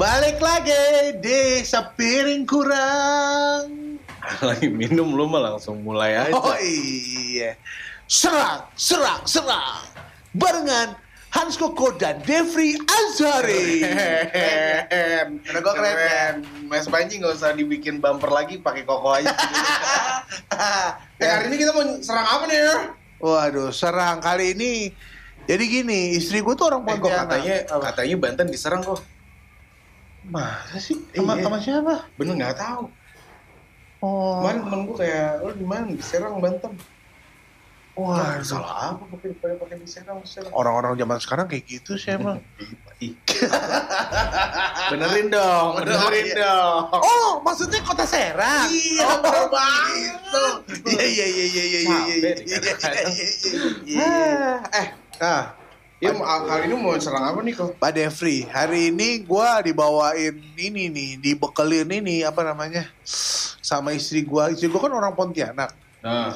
[0.01, 4.01] Balik lagi di sepiring kurang.
[4.40, 6.33] Lagi minum lu mah langsung mulai aja.
[6.33, 7.61] Oh iya.
[8.05, 9.81] Serang, serang, serang.
[10.35, 10.99] Barengan
[11.31, 13.83] Hans Koko dan Devri Azari.
[13.83, 15.43] Keren.
[15.43, 16.27] Udah gua keren, ya?
[16.69, 19.35] Mas Panji nggak usah dibikin bumper lagi pakai koko aja.
[21.19, 22.75] eh, hari ini kita mau serang apa nih ya?
[23.19, 24.73] Waduh, serang kali ini.
[25.45, 27.27] Jadi gini, istri gue tuh orang Eh, Pontianak.
[27.27, 27.83] katanya Apa?
[27.93, 29.01] katanya Banten diserang kok.
[30.25, 30.97] Masa sih?
[31.12, 31.43] Sama, Iya.
[31.45, 31.95] sama siapa?
[32.17, 32.85] Bener nggak tahu.
[34.01, 34.40] Oh.
[34.40, 36.73] Kemarin temen gue kayak, lo di mana diserang Banten?
[37.94, 40.18] Wah, salah apa pakai pakai pakai diserang.
[40.50, 42.42] orang-orang zaman sekarang kayak gitu sih emang.
[44.90, 46.35] Benerin dong, benerin Iya.
[46.42, 46.80] dong.
[46.90, 48.66] Oh, maksudnya kota Serang?
[48.66, 49.46] Iya, oh, bener
[49.94, 50.44] gitu.
[50.90, 53.28] Iya, iya, iya, iya, iya, iya, iya, iya, iya, iya,
[53.85, 54.09] iya.
[54.64, 54.87] Ah, eh,
[55.22, 55.44] Ah,
[56.02, 57.78] ya kali ini mau serang apa nih kok?
[57.78, 62.90] Pak Devri, hari ini gua dibawain ini nih, dibekelin ini apa namanya?
[63.62, 64.50] Sama istri gua.
[64.50, 65.70] Istri gua kan orang Pontianak.
[66.02, 66.35] Nah,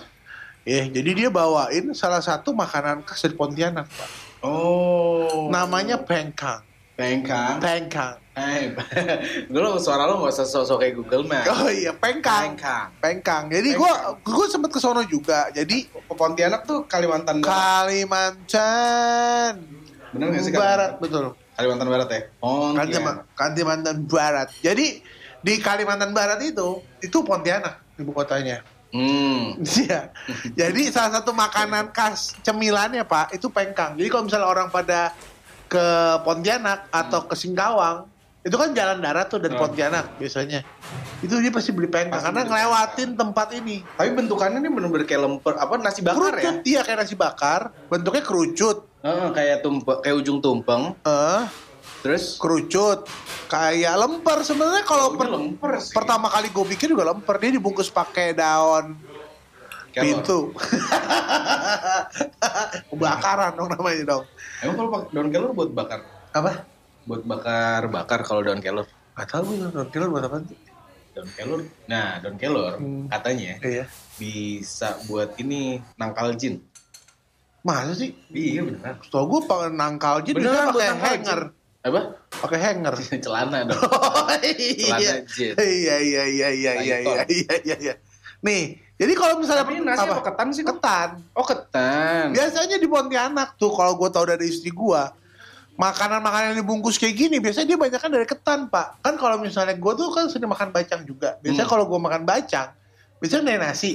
[0.69, 4.09] Ya, jadi dia bawain salah satu makanan khas dari Pontianak, Pak.
[4.45, 6.61] oh, Namanya pengkang.
[6.93, 7.57] pengkang.
[7.57, 8.21] Pengkang.
[8.37, 8.77] Eh,
[9.55, 11.49] dulu suara lo nggak usah sosok kayak Google Map.
[11.49, 12.53] Oh iya, pengkang.
[12.53, 12.87] Pengkang.
[13.01, 13.45] Pengkang.
[13.49, 15.49] Jadi gua gua sempet ke sono juga.
[15.57, 17.89] Jadi Pontianak tuh Kalimantan Barat.
[17.89, 19.53] Kalimantan
[20.13, 21.33] Bener nggak sih Barat, betul.
[21.57, 22.21] Kalimantan Barat ya?
[22.45, 24.49] Oh, Kalimantan, Kalimantan Barat.
[24.61, 25.01] Jadi
[25.41, 28.61] di Kalimantan Barat itu itu Pontianak ibu kotanya.
[28.89, 29.61] Hmm.
[29.61, 30.13] Iya.
[30.57, 33.97] Jadi salah satu makanan khas cemilannya Pak itu pengkang.
[34.01, 35.13] Jadi kalau misalnya orang pada
[35.69, 35.87] ke
[36.25, 38.09] Pontianak atau ke Singkawang
[38.41, 39.69] itu kan jalan darat tuh dari Hmm.
[39.69, 40.65] Pontianak biasanya.
[41.21, 43.77] Itu dia pasti beli pengkang Pasti karena beli ngelewatin tempat ini.
[43.85, 46.55] Tapi bentukannya ini bener-bener kayak lemper, apa nasi bakar ya?
[46.55, 48.89] kerucut, iya kayak nasi bakar, bentuknya kerucut.
[49.05, 50.95] Heeh, kayak tumpeng, kayak ujung tumpeng.
[51.03, 51.43] Eh,
[52.09, 53.05] Terus kerucut
[53.47, 55.93] kayak lemper sebenarnya kalau per- lemper sih.
[55.93, 58.97] pertama kali gue bikin juga lemper dia dibungkus pakai daun
[59.91, 60.03] Kelor.
[60.03, 60.39] pintu
[62.89, 64.25] kebakaran dong namanya dong
[64.59, 65.99] Emang kalau pakai daun kelor buat bakar?
[66.31, 66.51] apa
[67.05, 68.85] Buat bakar-bakar kalau daun kelor.
[69.13, 70.59] nggak tahu gue daun kelor buat apa sih
[71.11, 71.59] Daun kelor.
[71.85, 73.07] Nah, daun kelor Hmm.
[73.07, 73.85] katanya iya
[74.17, 76.59] bisa buat ini nangkal jin.
[77.61, 78.95] masa sih Iya beneran.
[78.99, 81.41] Setahu gue nangkal aja Beneran buat nangkal hanger
[81.79, 82.01] Apa?
[82.29, 83.79] pakai hanger Celana dong.
[83.83, 85.55] oh Celana iya jin.
[85.57, 87.95] iya iya iya iya iya iya iya iya iya
[88.39, 88.63] nih
[88.95, 90.63] jadi kalau misalnya Tapi nasi apa ketan sih?
[90.63, 92.31] ketan Oh ketan.
[92.31, 95.03] Biasanya di Pontianak tuh kalau gue tahu dari istri gue
[95.75, 99.75] makanan-makanan yang dibungkus kayak gini biasanya dia banyak kan dari ketan pak kan kalau misalnya
[99.75, 101.73] gue tuh kan sering makan bacang juga biasanya Hmm.
[101.73, 102.75] kalau gue makan bacang
[103.17, 103.93] biasanya dari nasi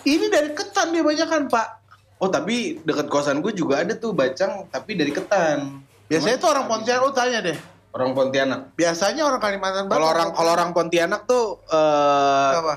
[0.00, 1.68] Ini dari ketan dia banyak kan pak.
[2.16, 5.82] Oh tapi dekat kosan gue juga ada tuh bacang tapi dari ketan.
[6.08, 7.56] Biasanya tuh orang Pontianak lu tanya deh.
[7.92, 8.60] Orang Pontianak.
[8.74, 9.96] Biasanya orang Kalimantan Barat.
[9.96, 12.74] Kalau orang kalau orang Pontianak tuh eh apa?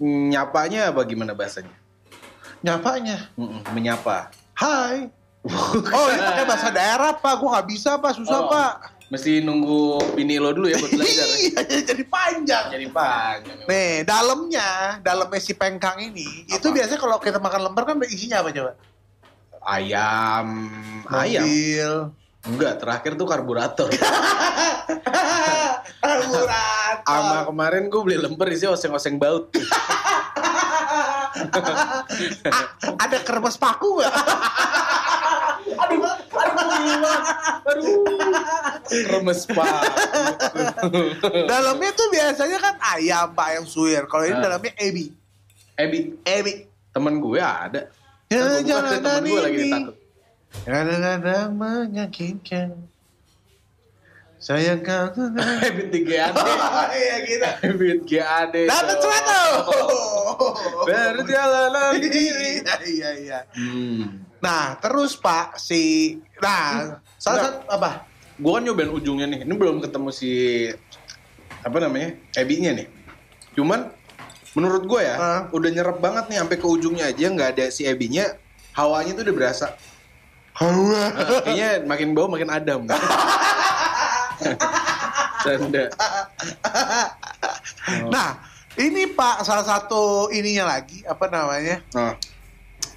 [0.00, 1.72] nyapanya apa gimana bahasanya?
[2.60, 3.32] Nyapanya.
[3.40, 4.28] Mm-mm, menyapa.
[4.52, 5.08] Hai.
[5.96, 7.34] Oh ini pakai bahasa daerah pak.
[7.40, 8.12] Gua nggak bisa pak.
[8.12, 8.52] Susah Oh.
[8.52, 8.72] pak.
[9.10, 11.26] Mesti nunggu bini lo dulu ya buat belajar.
[11.26, 11.36] ya?
[11.66, 12.64] Iya jadi panjang.
[12.70, 13.58] Jadi panjang.
[13.66, 18.54] Nih, dalamnya, dalamnya si pengkang ini, itu biasanya kalau kita makan lemper kan isinya apa
[18.54, 18.78] coba?
[19.60, 20.72] Ayam,
[21.06, 21.44] ayam.
[21.44, 21.92] Mobil.
[22.40, 23.88] Enggak, terakhir tuh karburator.
[26.00, 27.04] Karburator.
[27.04, 29.52] Sama kemarin gue beli lemper isinya oseng-oseng baut.
[31.40, 32.04] Ah,
[33.00, 34.12] ada kermes paku nggak?
[35.78, 36.66] aduh, aduh,
[37.64, 38.02] Aduh,
[38.84, 39.80] kremes pak.
[41.46, 44.04] Dalamnya tuh biasanya kan ayam, pak, ayam suwir.
[44.04, 44.42] Kalau ini Ah.
[44.42, 45.14] dalamnya ebi.
[45.74, 46.66] Ebi, Ebi.
[46.90, 47.88] temen gue ada.
[48.30, 49.96] Jangan gua ada temen gue lagi ditakut.
[51.50, 52.68] Menyakitkan.
[54.40, 55.28] Sayang kau tuh.
[55.36, 56.32] Ebit 3AD.
[56.32, 57.48] Oh, iya gitu.
[57.60, 58.54] Ebit GAD.
[58.70, 59.66] Dapat seratus.
[60.88, 62.52] Perjalanan diri.
[62.70, 63.38] Iya, iya, iya.
[63.52, 64.24] Hmm.
[64.40, 68.08] Nah, terus Pak si nah, salah satu apa?
[68.40, 69.44] Gue kan nyobain ujungnya nih.
[69.44, 70.32] Ini belum ketemu si
[71.60, 72.16] apa namanya?
[72.38, 72.88] Ebinya nih.
[73.58, 73.92] Cuman
[74.52, 75.40] menurut gue ya, Ah.
[75.50, 78.26] udah nyerap banget nih sampai ke ujungnya aja nggak ada si ebinya.
[78.72, 79.66] Hawanya tuh udah berasa.
[80.52, 81.02] Hawa.
[81.10, 82.84] Nah, kayaknya makin bau makin adem.
[85.40, 85.84] Canda.
[88.06, 88.38] Nah,
[88.76, 91.82] ini Pak salah satu ininya lagi apa namanya?
[91.90, 92.14] Nah,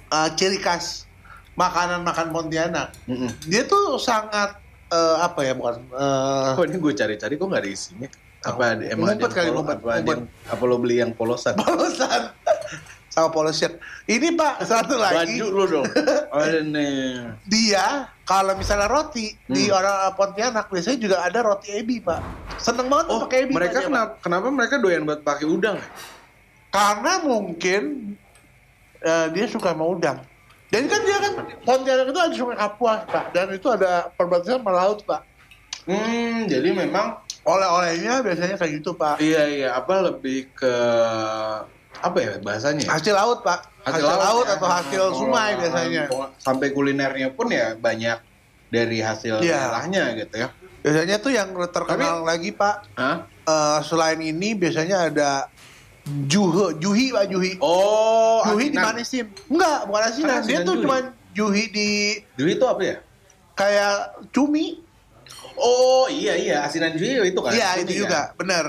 [0.06, 1.10] Eh, ciri khas
[1.54, 2.94] makanan makan Pontianak.
[3.04, 3.26] mm-mm.
[3.44, 4.54] Dia tuh sangat
[4.86, 8.06] eh, apa ya bukan eh, Kok ini gue cari-cari kok nggak ada isinya?
[8.46, 10.16] Apa ada, emang Ngumpet kali, polo- ngumpet, apa, ngumpet.
[10.16, 11.54] yang- apa lo beli yang polosan?
[11.56, 12.22] polosan
[13.14, 13.78] sama polo shirt.
[14.04, 15.86] Ini Pak satu lagi Baju lo dong.
[16.34, 17.30] Ada nih.
[17.44, 17.86] dia
[18.22, 19.76] kalau misalnya roti di Hmm.
[19.76, 22.20] orang Pontianak biasanya juga ada roti ebi Pak.
[22.56, 23.52] Seneng banget Oh, pakai ebi.
[23.52, 23.86] mereka Pak.
[23.86, 25.78] kenapa, kenapa mereka doyan buat pakai udang?
[26.68, 27.82] Karena mungkin
[28.98, 30.18] eh, dia suka sama udang.
[30.66, 34.72] Jadi kan dia kan Pontianak itu ada sungai Kapuas Pak, dan itu ada perbatasan sama
[34.74, 35.22] laut Pak.
[35.84, 39.20] Hmm, jadi memang Oleh-olehnya biasanya kayak gitu Pak.
[39.20, 40.74] iya iya apa lebih ke
[42.04, 42.84] apa ya bahasanya?
[42.88, 44.56] Hasil laut Pak, hasil, laut, ya.
[44.56, 46.02] atau hasil sungai biasanya.
[46.36, 48.18] Sampai kulinernya pun ya banyak
[48.68, 50.48] dari hasil daerahnya gitu ya.
[50.84, 53.24] Biasanya tuh yang terkenal lagi Pak, Hah?
[53.28, 55.48] eh, selain ini biasanya ada
[56.28, 57.52] juhe, juhi Pak juhi.
[57.64, 58.84] Oh, juhi asinan.
[58.92, 59.26] dimanisin.
[59.48, 60.40] Enggak, bukan asinan.
[60.44, 60.96] Dia tuh cuma
[61.32, 61.88] juhi di
[62.36, 62.96] Juhi itu apa ya?
[63.56, 64.83] kayak cumi.
[65.54, 67.52] Oh iya iya asinan juhi itu kan?
[67.54, 68.00] Iya itu kan?
[68.06, 68.64] juga, bener.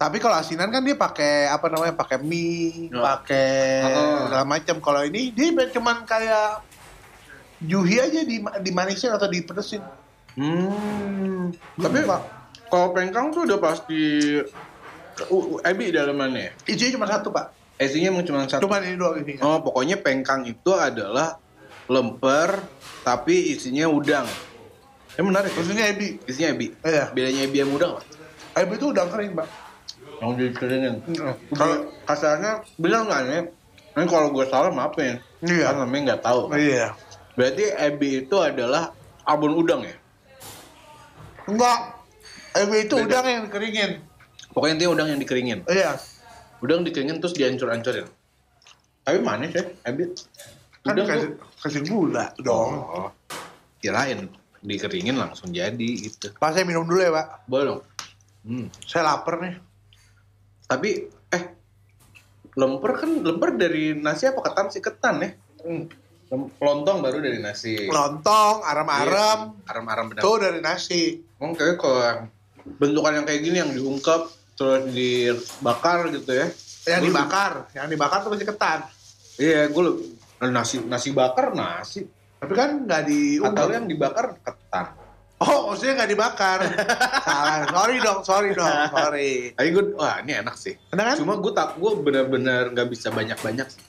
[0.00, 1.92] Tapi kalau asinan kan dia pakai apa namanya?
[1.92, 3.04] Pakai mie, Ya.
[3.04, 3.48] pakai
[4.26, 4.76] segala macam.
[4.80, 6.64] Kalau ini dia cuman kayak
[7.60, 9.84] juhi aja di dimanisin atau dipedesin.
[10.34, 11.52] Hmm.
[11.76, 12.20] Tapi Pak,
[12.72, 14.02] kalau pengkang tuh udah pasti
[15.28, 16.54] uh, uh, ebi dalamannya.
[16.64, 17.52] isinya cuma satu pak.
[17.76, 18.64] Isinya emang cuma satu.
[18.64, 19.42] Cuman ini doang isinya.
[19.44, 21.36] Oh, pokoknya pengkang itu adalah
[21.90, 22.62] lemper
[23.02, 24.24] tapi isinya udang.
[25.20, 25.52] Eh menarik.
[25.52, 25.56] ya?
[25.60, 26.08] Maksudnya ebi.
[26.24, 26.66] Isinya ebi.
[26.80, 27.04] Iya.
[27.12, 28.02] Bedanya ebi sama udang apa?
[28.56, 29.48] Ebi itu udang kering pak.
[30.24, 30.94] Yang dikeringin.
[31.12, 31.30] Iya.
[31.52, 31.76] Kalau
[32.08, 33.42] kasarnya bilang nggak nih?
[34.00, 35.20] Ini kalau gue salah maafin.
[35.44, 35.76] Iya.
[35.76, 36.40] Kan namanya nggak tahu.
[36.56, 36.96] Iya.
[37.36, 38.96] Berarti ebi itu adalah
[39.28, 39.92] abon udang ya?
[41.44, 42.00] Enggak.
[42.56, 43.20] Ebi itu Beda.
[43.20, 43.90] udang yang dikeringin.
[44.56, 45.58] Pokoknya intinya udang yang dikeringin.
[45.68, 46.00] Iya.
[46.64, 48.08] Udang dikeringin terus dihancur-hancurin.
[49.04, 50.08] Tapi manis ya, ebi.
[50.80, 51.48] Kan Udang kasih, tuh.
[51.60, 52.72] kasih gula dong.
[52.72, 53.08] Oh,
[53.84, 56.32] kirain dikeringin langsung jadi gitu.
[56.36, 57.26] Pak saya minum dulu ya pak.
[57.48, 57.80] Boleh dong.
[58.44, 58.66] Hmm.
[58.84, 59.54] Saya lapar nih.
[60.64, 60.90] Tapi
[61.30, 61.42] eh
[62.56, 65.30] lemper kan lemper dari nasi apa ketan sih ketan ya?
[66.30, 67.90] Lem- Lontong baru dari nasi.
[67.90, 69.50] Lontong, aram-aram.
[69.58, 70.22] Iya, Aram-aram benar.
[70.22, 71.18] Tuh dari nasi.
[71.42, 72.30] Emang kayak kalau
[72.78, 76.46] bentukan yang kayak gini yang diungkep terus dibakar gitu ya.
[76.86, 77.52] Yang dibakar.
[77.74, 78.78] Yang dibakar tuh masih ketan.
[79.40, 79.82] Iya, gue
[80.46, 82.06] nasi nasi bakar nasi.
[82.40, 83.68] Tapi kan nggak Atau diungkep.
[83.70, 84.86] yang dibakar ketan.
[85.38, 86.58] Oh, maksudnya nggak dibakar.
[87.26, 87.64] Salah.
[87.66, 89.52] Sorry dong, sorry dong, sorry.
[89.52, 90.76] Tapi gue, wah ini enak sih.
[90.90, 91.16] Enak kan?
[91.16, 93.80] Cuma gue tak, gue bener-bener nggak bisa banyak-banyak sih.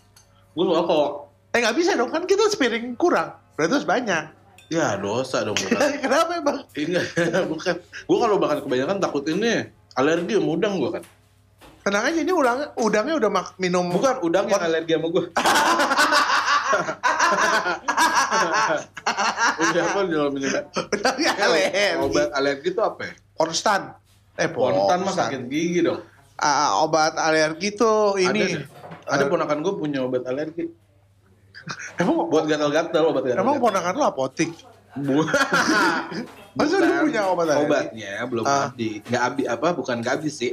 [0.51, 1.07] Gue soalnya kalau,
[1.49, 3.35] Eh nggak bisa dong, kan kita sepiring kurang.
[3.53, 4.23] Berarti harus banyak.
[4.67, 5.59] ya dosa dong.
[6.03, 6.63] Kenapa emang?
[6.71, 7.03] Enggak,
[7.45, 7.75] bukan.
[7.81, 11.03] Gue kalau makan kebanyakan takut ini alergi sama udang gue kan.
[11.81, 13.89] Tenang aja, ini udangnya, udangnya udah mak- minum.
[13.89, 15.23] Bukan udang yang alergi sama gue.
[19.61, 20.47] Udah apa di dalam ini?
[20.89, 21.85] Udangnya alergi.
[22.01, 23.13] Obat alergi itu apa ya?
[23.33, 23.81] Konstan.
[24.35, 26.01] Eh, Pontan mah sakit gigi dong.
[26.35, 28.65] Ah, obat alergi tuh Ada ini deh.
[29.05, 30.65] Ada Eh, ponakan gue punya obat alergi.
[31.95, 33.39] emang Buat gatal-gatal obat gatal.
[33.39, 34.49] emang ponakan lu apotik?
[36.57, 37.01] Masa lu Bukan.
[37.05, 37.67] punya obat alergi?
[37.67, 38.67] Obatnya belum Ah.
[38.67, 38.99] habis.
[39.05, 39.67] Nggak habis apa?
[39.71, 40.51] Bukan nggak habis sih.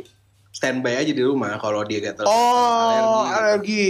[0.51, 2.25] Standby aja di rumah kalau dia gatal.
[2.25, 3.33] Oh, Alergi.
[3.33, 3.85] alergi.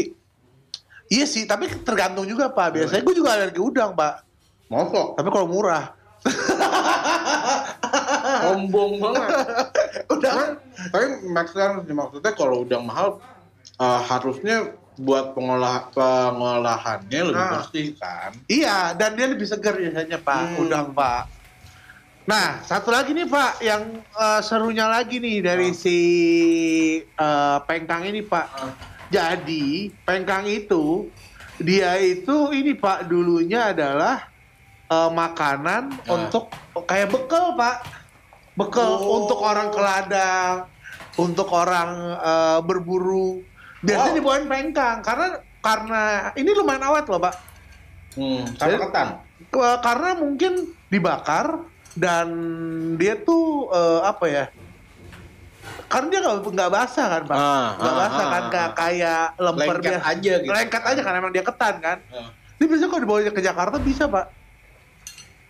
[1.09, 2.69] Iya sih, tapi tergantung juga Pak.
[2.75, 4.25] Biasanya gue juga alergi udang Pak.
[4.69, 5.17] Mosok.
[5.17, 5.85] Tapi kalau murah.
[8.45, 9.29] Sombong banget.
[10.11, 10.33] Udah.
[10.35, 10.49] Cuman,
[10.93, 13.19] tapi maksudnya maksudnya kalau udang mahal
[13.79, 17.51] eh, harusnya buat pengolah pengolahannya lebih Ah.
[17.57, 18.31] bersih kan.
[18.45, 20.63] Iya, dan dia lebih segar biasanya Pak, Hmm.
[20.67, 21.31] udang Pak.
[22.27, 25.73] Nah, satu lagi nih Pak, yang eh, serunya lagi nih dari Ah.
[25.73, 25.97] si
[27.01, 28.47] eh, pengkang ini Pak.
[28.53, 28.73] Ah.
[29.09, 29.65] Jadi
[30.05, 31.09] pengkang itu
[31.59, 34.29] dia itu ini Pak dulunya adalah
[34.87, 36.17] eh, makanan Ah.
[36.17, 36.49] untuk
[36.83, 37.77] kayak bekal Pak,
[38.55, 39.21] bekal Oh.
[39.21, 40.65] untuk orang ke ladang,
[41.15, 43.45] untuk orang eh, berburu.
[43.79, 44.19] Biasanya Wow.
[44.19, 45.27] dibawain pengkang karena
[45.59, 46.03] karena
[46.35, 47.35] ini lumayan awet loh Pak.
[48.15, 49.09] Hmm, Jadi- ketan.
[49.49, 50.53] Ke- karena mungkin
[50.89, 51.63] dibakar
[51.95, 52.29] dan
[52.97, 54.45] dia tuh eh, apa ya?
[55.89, 58.49] Karena dia nggak nggak basah kan pak, Ah, nggak ah, basah ah, kan ah.
[58.49, 60.05] kayak kayak lemper Lengket biasa.
[60.07, 60.51] aja gitu.
[60.51, 61.99] Lengket aja kan emang dia ketan kan.
[62.09, 62.29] Ah.
[62.55, 64.27] Ini biasanya kalau dibawa ke Jakarta bisa pak.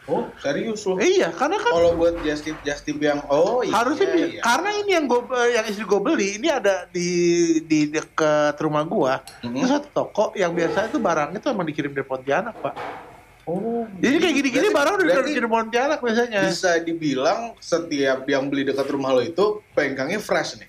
[0.04, 0.96] Oh, serius loh.
[0.96, 3.76] Iya, karena kan Kalau buat just tip just tip yang oh iya.
[3.76, 4.40] harusnya bi- iya.
[4.40, 5.20] karena ini yang gue
[5.52, 7.10] yang istri gue beli ini ada di
[7.60, 9.20] di dekat rumah gua.
[9.42, 9.52] Mhm.
[9.54, 12.72] Itu satu toko yang biasa itu barangnya tuh emang dikirim dari Pontianak pak.
[13.48, 13.88] Oh.
[13.96, 16.44] Jadi kayak gini-gini barang udah berarti dikirim Pontianak biasanya.
[16.52, 20.68] bisa dibilang setiap yang beli dekat rumah lo itu pengkangnya fresh nih.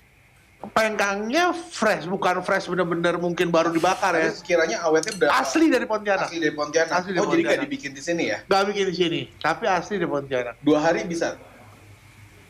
[0.72, 4.32] pengkangnya fresh, bukan fresh bener-bener mungkin baru dibakar Tapi ya.
[4.32, 5.32] sekiranya awetnya berapa?
[5.40, 6.28] Asli dari Pontianak.
[6.28, 6.92] Asli dari Pontianak.
[7.00, 7.64] Asli dari oh, jadi nggak Pontianak.
[7.68, 8.38] dibikin di sini ya?
[8.44, 10.54] Gak bikin di sini, tapi asli dari Pontianak.
[10.60, 11.36] Dua hari bisa.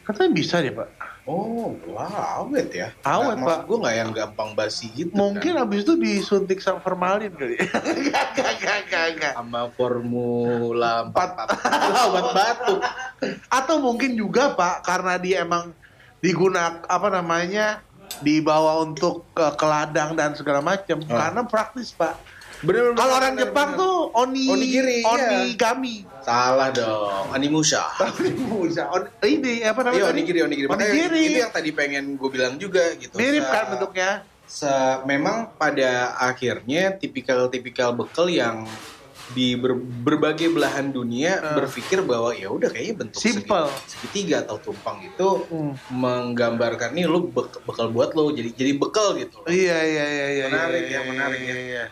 [0.02, 0.88] Katanya bisa deh pak.
[1.28, 2.88] Oh, wah, awet ya.
[3.04, 3.58] Awet, Nggak, Pak.
[3.68, 5.64] Gue nggak yang gampang basi gitu Mungkin kan.
[5.68, 7.60] abis itu disuntik sama formalin kali.
[8.08, 9.34] Gak, gak, gak, gak, gak.
[9.36, 11.12] Sama Formula 4.
[11.12, 11.30] Empat.
[12.08, 12.80] Obat batuk.
[13.52, 15.76] Atau mungkin juga pak, karena dia emang
[16.24, 17.84] digunakan apa namanya
[18.24, 20.98] dibawa untuk ke, ke ladang dan segala macam.
[21.06, 21.28] Ah.
[21.28, 22.16] Karena praktis pak.
[22.60, 25.08] Bener, Kalau orang Jepang tuh oni Onigiri, iya.
[25.08, 26.04] onigami.
[26.20, 27.88] Salah dong, Animusha.
[28.60, 29.96] Bisa on, ini apa namanya?
[29.98, 30.66] Iya, onigiri, onigiri.
[30.68, 31.20] Onigiri.
[31.26, 33.16] itu yang tadi pengen gue bilang juga gitu.
[33.16, 34.10] Mirip kan bentuknya?
[34.44, 34.66] se-
[35.04, 38.66] memang pada akhirnya tipikal-tipikal bekal yang
[39.30, 41.54] di ber- berbagai belahan dunia Eh.
[41.54, 43.70] berpikir bahwa ya udah kayaknya bentuk Simple.
[43.70, 45.78] segi- segitiga atau tumpang itu Hmm.
[45.88, 49.38] menggambarkan nih lu bek- bekal buat lo jadi jadi bekal gitu.
[49.46, 50.44] Iya iya iya iya.
[50.44, 51.84] Menarik iya, ya, iya, menarik iya, ya.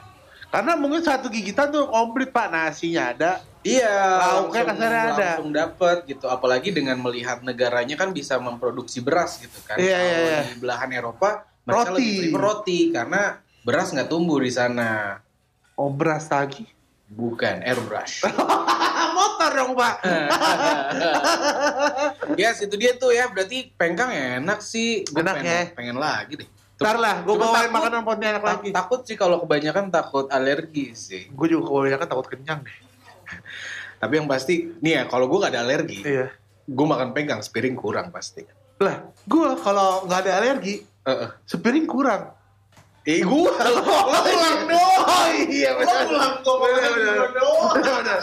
[0.49, 3.33] Karena mungkin satu gigitan tuh komplit pak nasinya ada.
[3.61, 3.85] Iya,
[4.17, 5.13] Lauknya langsung, kasarnya ada.
[5.37, 6.25] langsung dapat gitu.
[6.25, 9.77] Apalagi dengan melihat negaranya kan bisa memproduksi beras gitu kan.
[9.77, 10.41] Iya, iya, Kalau iya.
[10.49, 11.93] di belahan Eropa mereka Roti.
[12.01, 13.23] lebih prefer roti karena
[13.61, 15.21] beras nggak tumbuh di sana.
[15.77, 16.65] Oh beras lagi.
[17.09, 18.25] Bukan airbrush.
[19.19, 19.95] Motor dong pak.
[22.41, 23.29] yes, itu dia tuh ya.
[23.29, 25.05] Berarti pengkang enak sih.
[25.13, 25.61] Gua Enak pengen, ya.
[25.77, 26.49] Pengen lagi deh.
[26.79, 28.71] Ntar lah, gue bawain makanan Pontianak Ta- lagi.
[28.71, 31.27] Takut sih kalau kebanyakan takut alergi sih.
[31.29, 32.79] Gue juga kebanyakan takut kenyang deh.
[34.01, 36.31] Tapi yang pasti, nih ya kalau gue gak ada alergi, Iya.
[36.65, 38.47] gue makan pengkang sepiring kurang pasti.
[38.79, 38.95] Lah,
[39.27, 41.29] gue kalau nggak ada alergi, Heeh.
[41.43, 42.31] sepiring kurang.
[43.03, 45.01] Eh gue lo ulang dong.
[45.03, 46.59] Oh iya Lo ulang dong.
[46.63, 47.15] Bener, bener.
[47.17, 48.23] Lo doang.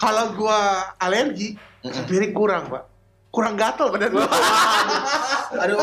[0.00, 0.60] Kalau gue
[0.96, 1.48] alergi,
[1.84, 2.84] sepiring kurang pak.
[3.30, 4.26] Kurang gatel badan gue.
[5.62, 5.78] Aduh,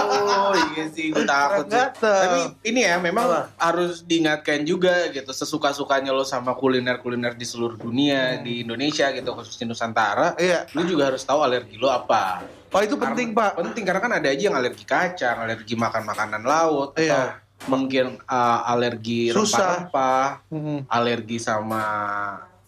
[0.75, 1.79] iya sih gue takut sih.
[1.95, 3.41] Tapi ini ya memang Apa?
[3.57, 9.67] harus diingatkan juga gitu sesuka-sukanya lo sama kuliner-kuliner di seluruh dunia di Indonesia gitu khususnya
[9.67, 10.36] Nusantara.
[10.36, 10.67] Iya.
[10.71, 12.43] Lu juga harus tahu alergi lo apa.
[12.67, 13.63] Oh itu penting Karena- pak.
[13.63, 17.15] Penting karena kan ada aja yang alergi kacang, alergi makan makanan laut, Iya.
[17.15, 17.25] atau
[17.67, 20.79] mungkin uh, alergi rempah-rempah, Hmm.
[20.88, 21.83] alergi sama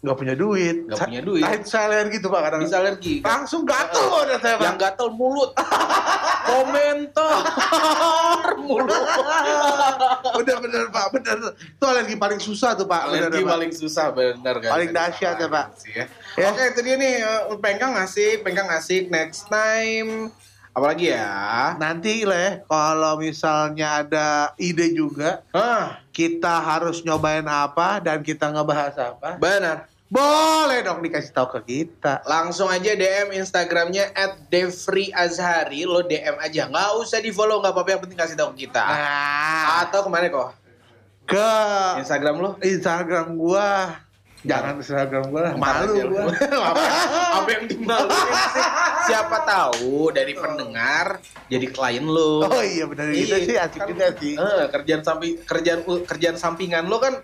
[0.00, 0.76] Nggak punya duit.
[0.88, 1.44] Nggak punya duit.
[1.62, 2.60] Saya alergi tuh pak kadang.
[2.64, 3.14] bisa alergi.
[3.20, 3.44] kan?
[3.44, 4.64] Langsung gatel udah saya pak.
[4.64, 5.50] Yang gatel mulut,
[6.50, 7.36] komentar
[8.64, 8.88] mulut.
[10.34, 11.36] udah bener pak, bener.
[11.52, 13.12] Itu alergi paling susah tuh pak.
[13.12, 13.52] Bener, Alergi Pak.
[13.52, 14.70] paling susah bener kan.
[14.72, 15.66] Paling dahsyat ya, Pak.
[15.76, 16.04] Sih, ya.
[16.38, 16.48] Ya.
[16.48, 20.32] Oke itu dia nih eh, pengkang asik, pengkang asik next time.
[20.70, 21.74] Apalagi ya?
[21.76, 28.94] Nanti lah, kalau misalnya ada ide juga, Ah, kita harus nyobain apa dan kita ngebahas
[28.96, 29.34] apa.
[29.36, 29.89] benar.
[30.10, 32.18] Boleh dong dikasih tahu ke kita.
[32.24, 37.70] Langsung aja DM Instagramnya at Devri Azhari Lo DM aja Nggak usah di follow nggak
[37.70, 40.50] apa-apa Yang penting kasih tahu ke kita Nah, Atau ke mana kok?
[41.22, 41.50] ke
[41.96, 42.50] Instagram lo?
[42.58, 44.02] Instagram gua
[44.40, 46.32] Jangan Instagram gue lah, malu gue.
[46.64, 46.84] apa,
[47.36, 48.16] apa yang dimaluin
[48.48, 48.64] sih?
[49.04, 52.42] Siapa tahu dari pendengar jadi klien lo.
[52.42, 54.34] Oh iya benar gitu Iya, sih, asik kan- juga sih.
[54.34, 57.20] Eh, kerjaan samping kerjaan kerjaan sampingan lo kan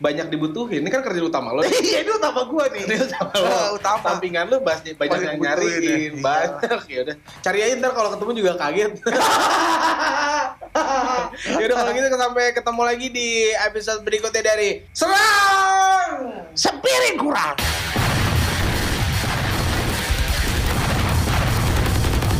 [0.00, 0.80] banyak dibutuhin.
[0.80, 1.60] Ini kan kerjaan utama lo.
[1.68, 2.82] Iya itu utama gue nih.
[2.88, 3.46] Ini utama lo.
[3.46, 4.06] Eh, utama.
[4.10, 5.44] Sampingan lo banyak, banyak yang butuhin ya.
[5.44, 6.24] nyariin, Iya.
[6.24, 7.16] banyak ya udah.
[7.44, 8.92] Cari aja ntar kalau ketemu juga kaget.
[11.60, 16.48] ya udah kalau gitu sampai ketemu lagi di episode berikutnya dari Serang.
[16.56, 17.56] Sepiring kurang.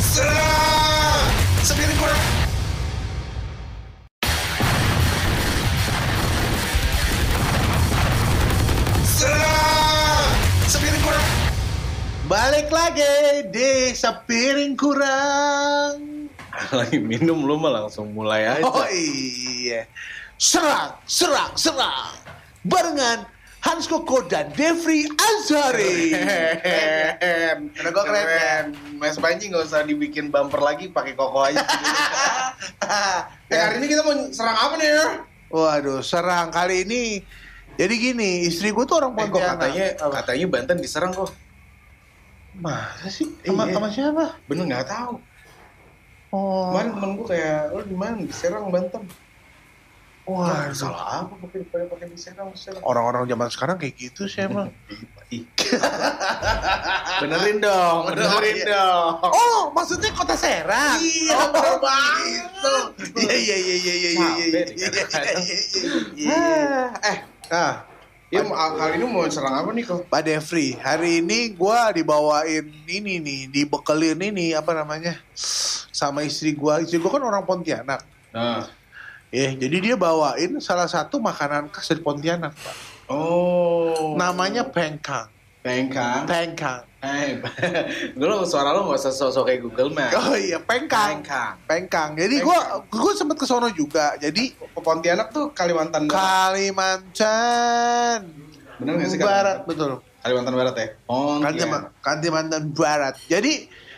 [0.01, 0.70] Serang.
[12.31, 13.11] Balik lagi
[13.51, 15.99] di sepiring kurang.
[16.79, 18.63] Lagi minum lu mah langsung mulai aja.
[18.63, 19.83] Oh iya.
[20.35, 22.15] Serang, serang, serang.
[22.63, 23.27] Barengan
[23.61, 26.15] Hans Koko dan Devri Azari.
[26.15, 27.59] Keren.
[27.71, 28.65] Keren, gua keren, Keren.
[28.95, 31.67] Mas Panji nggak usah dibikin bumper lagi pakai koko aja.
[33.47, 35.07] ya, hari ini kita mau serang apa nih ya?
[35.51, 37.27] Waduh, serang kali ini.
[37.75, 39.51] Jadi gini, istri gue tuh orang Eh, Pontianak.
[39.57, 40.13] katanya Apa?
[40.23, 41.31] katanya Banten diserang kok.
[42.53, 43.31] Masa sih?
[43.41, 43.73] Sama, Iya.
[43.73, 44.25] sama siapa?
[44.45, 45.15] Bener nggak tahu.
[46.31, 46.71] Oh.
[46.71, 49.03] Kemarin temen gue kayak lu di mana diserang Banten.
[50.31, 52.79] Wah, salah apa pakai pakai pakai diserang diserang.
[52.87, 54.71] orang-orang zaman sekarang kayak gitu sih emang.
[57.21, 58.67] Benerin dong, Bener, benerin iya.
[58.69, 59.15] dong.
[59.27, 60.99] Oh, maksudnya kota Serang?
[60.99, 62.51] Iya, oh, bener banget.
[62.57, 62.87] banget.
[63.17, 65.39] Iya, iya, iya, iya, iya, iya, Capek iya, nih iya, kadang-kadang.
[65.41, 65.57] iya,
[66.15, 66.35] iya,
[67.51, 67.67] iya.
[68.31, 70.07] Ya kali ini mau serang apa nih kok?
[70.07, 75.19] Pak Devri, hari ini gua dibawain ini nih, dibekelin ini apa namanya?
[75.91, 76.79] Sama istri gua.
[76.79, 78.07] Istri gua kan orang Pontianak.
[78.31, 78.71] Nah,
[79.31, 82.77] Ya, jadi dia bawain salah satu makanan khas dari Pontianak, Pak.
[83.15, 85.31] oh, Namanya pengkang.
[85.63, 86.27] pengkang.
[86.27, 86.83] Pengkang.
[87.01, 87.41] Eh,
[88.21, 90.13] dulu suara lo nggak usah sosok kayak Google Map.
[90.13, 91.25] Oh iya, pengkang.
[91.25, 91.55] Pengkang.
[91.65, 92.11] Pengkang.
[92.13, 94.21] Jadi gua gua sempet ke sono juga.
[94.21, 96.21] Jadi Pontianak tuh Kalimantan Barat.
[96.53, 98.21] Kalimantan
[98.81, 100.01] Bener nggak sih, Barat, betul.
[100.21, 100.89] Kalimantan Barat ya?
[101.09, 101.41] Pontianak.
[101.45, 103.15] Kalimantan, Kalimantan Barat.
[103.29, 103.53] Jadi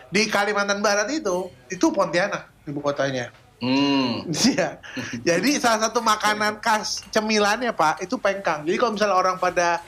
[0.06, 3.34] di Kalimantan Barat itu itu Pontianak ibu kotanya.
[3.62, 4.26] Hmm.
[4.46, 4.78] Iya.
[5.22, 8.62] Jadi salah satu makanan khas cemilannya Pak itu pengkang.
[8.62, 9.82] Jadi kalau misalnya orang pada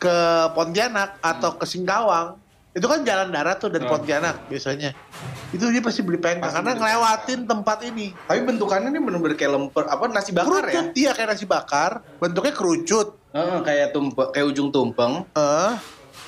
[0.00, 0.16] ke
[0.52, 2.43] Pontianak atau ke Singkawang
[2.74, 3.82] itu kan jalan darat tuh dari.
[3.86, 4.90] Pontianak biasanya.
[5.48, 8.10] Itu dia pasti beli Pasti karena ngelewatin tempat ini.
[8.20, 10.74] Tapi bentukannya ini bener-bener kayak lemper, apa nasi bakar ya?
[10.74, 13.14] Kerucut, iya kayak nasi bakar, bentuknya kerucut.
[13.30, 15.22] Heeh, kayak tumpeng, kayak ujung tumpeng.
[15.32, 15.72] Eh,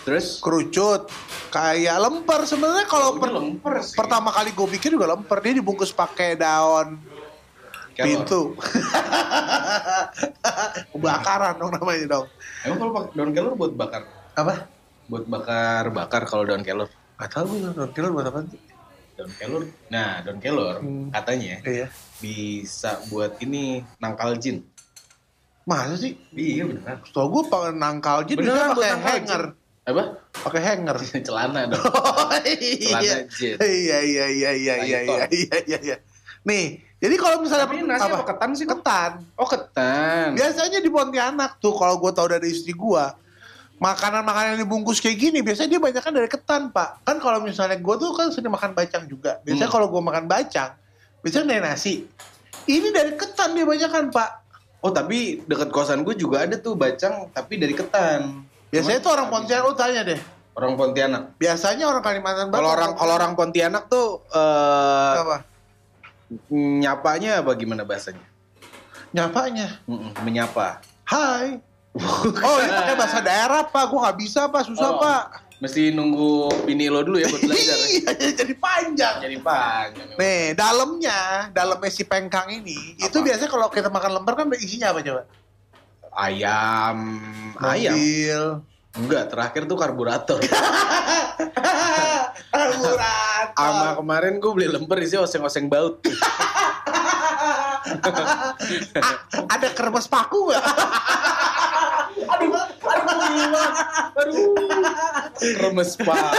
[0.02, 1.08] Terus kerucut
[1.48, 3.94] kayak lemper sebenarnya kalau per- lemper sih.
[3.94, 6.98] pertama kali gue pikir juga lemper dia dibungkus pakai daun
[7.90, 8.04] Kelor.
[8.04, 8.40] pintu
[10.92, 12.26] kebakaran dong namanya dong
[12.62, 14.02] Emang kalau pakai daun kelor buat bakar?
[14.36, 14.68] apa
[15.06, 16.90] Buat bakar bakar kalau daun kelor.
[17.16, 18.60] Gak tau gue daun kelor buat apa sih
[19.14, 19.62] Daun kelor.
[19.86, 21.08] Nah, daun kelor Hmm.
[21.10, 21.86] katanya iya
[22.16, 24.64] bisa buat ini nangkal jin.
[25.62, 27.02] masa sih Iya beneran.
[27.02, 29.64] Setahu gue pakai nangkal jadi Beneran pakai hanger jin.
[29.84, 30.02] Apa?
[30.36, 30.96] pakai hanger
[31.26, 31.82] Celana dong.
[31.90, 33.56] oh Celana iya jin.
[33.58, 35.96] iya iya iya iya iya iya iya iya iya
[36.42, 38.62] nih jadi kalau misalnya Tapi nasi apa ketan sih?
[38.64, 40.32] ketan Oh ketan.
[40.32, 43.04] Biasanya di Pontianak tuh kalau gue tahu dari istri gue
[43.78, 47.76] makanan-makanan yang dibungkus kayak gini biasanya dia banyak kan dari ketan pak kan kalau misalnya
[47.76, 49.74] gue tuh kan sering makan bacang juga biasanya Hmm.
[49.74, 50.72] kalau gue makan bacang
[51.20, 51.94] biasanya dari nasi
[52.64, 54.30] ini dari ketan dia banyak kan pak
[54.78, 58.44] Oh tapi deket kosan gue juga ada tuh bacang tapi dari ketan.
[58.66, 60.20] biasanya Cuman tuh orang Pontianak lu tanya deh
[60.54, 61.22] Orang Pontianak.
[61.34, 65.36] biasanya orang Kalimantan Barat Kalau orang kalau orang Pontianak tuh eh apa
[66.50, 68.22] nyapanya apa gimana bahasanya?
[69.08, 70.82] nyapanya Mm-mm, menyapa.
[71.04, 71.58] hai
[72.46, 75.22] oh ini pakai bahasa daerah pak gue nggak bisa pak susah Oh, pak
[75.56, 76.28] Mesti nunggu
[76.62, 77.76] bini lo dulu ya buat belajar.
[77.88, 80.06] iya jadi panjang Jadi panjang.
[80.14, 81.20] Nih, dalamnya,
[81.50, 83.24] dalamnya si pengkang ini, itu Apa?
[83.24, 85.24] biasanya kalau kita makan lembar kan isinya apa coba?
[86.12, 87.16] Ayam,
[87.58, 87.92] ayam.
[87.92, 88.42] Mobil.
[88.96, 90.40] Enggak, terakhir tuh karburator.
[92.46, 93.52] Karburator.
[93.54, 96.00] Sama kemarin gue beli lemper isi oseng-oseng baut.
[98.96, 100.64] A- ada kermes paku nggak?
[102.26, 102.50] Aduh,
[102.82, 103.64] aduh, gila.
[104.14, 104.54] aduh.
[105.36, 106.32] Remes pak.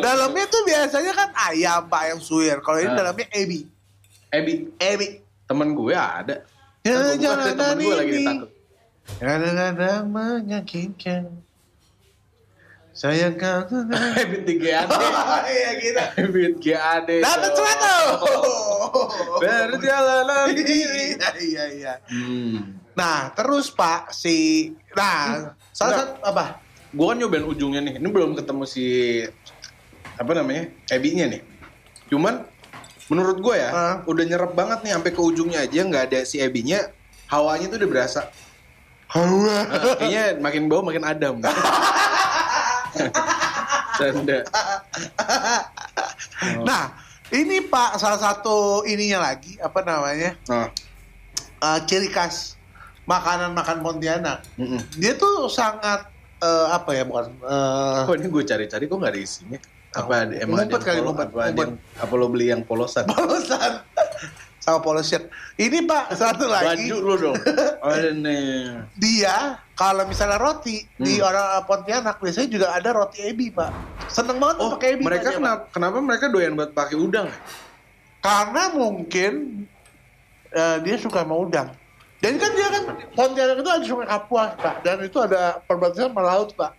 [0.00, 2.58] dalamnya tuh biasanya kan ayam pak, ayam suwir.
[2.60, 2.96] Kalau ini Ah.
[2.96, 3.66] dalamnya ebi.
[4.30, 5.06] Ebi, Ebi.
[5.44, 6.46] temen gue ada.
[6.80, 8.48] Ya, gua bukan, temen gue lagi ditangkap.
[9.18, 11.22] Kadang-kadang menyakitkan.
[12.90, 13.86] Sayang kau tuh.
[14.18, 14.86] Ebit di GAD.
[15.46, 16.02] Iya gitu.
[16.20, 17.08] Ebit GAD.
[17.22, 17.96] Dapat suatu.
[19.40, 21.94] Perjalanan Iya iya iya.
[22.90, 22.96] Hmm.
[22.96, 26.00] Nah, terus Pak si nah Salah Nggak.
[26.00, 26.44] satu apa?
[26.90, 27.94] Gue kan nyobain ujungnya nih.
[27.96, 28.86] Ini belum ketemu si
[30.14, 31.40] apa namanya ebinya nih.
[32.06, 32.42] Cuman
[33.06, 33.96] menurut gue ya Ah.
[34.04, 36.82] udah nyerap banget nih sampai ke ujungnya aja nggak ada si ebinya.
[37.26, 38.20] Hawanya tuh udah berasa.
[39.06, 39.66] Hawa.
[39.66, 41.38] Nah, kayaknya makin bau makin adem.
[43.96, 44.38] Canda.
[46.60, 46.96] Nah,
[47.30, 50.34] ini Pak salah satu ininya lagi apa namanya?
[50.48, 50.72] Nah,
[51.60, 52.56] eh, ciri khas
[53.10, 54.38] makanan makan Pontianak.
[54.54, 54.78] mm-mm.
[54.94, 56.06] Dia tuh sangat
[56.38, 59.58] eh, apa ya bukan eh, Kok ini gue cari-cari kok nggak ada isinya?
[59.90, 61.66] Apa ada- emang ada kali, polo- ngumpet, apa, ada ngumpet.
[61.66, 63.04] yang- apa lo beli yang polosan?
[63.04, 63.72] polosan
[64.62, 65.26] sama polo shirt.
[65.56, 67.36] Ini Pak satu lagi Baju lo dong.
[67.80, 68.76] Oh, nih.
[68.94, 69.36] dia
[69.72, 71.26] kalau misalnya roti di Hmm.
[71.26, 73.72] orang Pontianak biasanya juga ada roti ebi Pak.
[74.06, 75.02] Seneng banget Oh, pakai ebi.
[75.02, 75.40] mereka dia, Pak.
[75.40, 77.26] kenapa, kenapa mereka doyan buat pakai udang?
[78.20, 79.64] Karena mungkin
[80.50, 81.72] eh, dia suka sama udang.
[82.20, 82.82] Jadi kan dia kan
[83.16, 86.72] Pontianak itu ada sungai Kapuas Pak dan itu ada perbatasan sama laut Pak.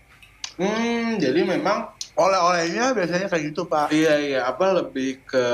[0.62, 3.89] Hmm, jadi memang Oleh-olehnya biasanya kayak gitu Pak.
[3.89, 5.46] iya iya apa lebih ke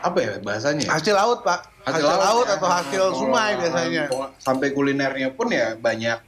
[0.00, 0.86] apa ya bahasanya?
[0.86, 0.90] ya?
[0.96, 1.60] Hasil laut Pak.
[1.80, 2.56] Hasil, laut, ya.
[2.60, 4.04] atau hasil Oh, sungai biasanya.
[4.36, 6.20] Sampai kulinernya pun ya banyak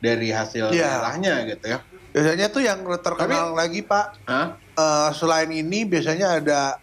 [0.00, 1.78] dari hasil daerahnya gitu ya.
[2.14, 4.06] Biasanya tuh yang terkenal lagi Pak.
[4.24, 4.46] Hah?
[4.56, 6.80] eh, selain ini biasanya ada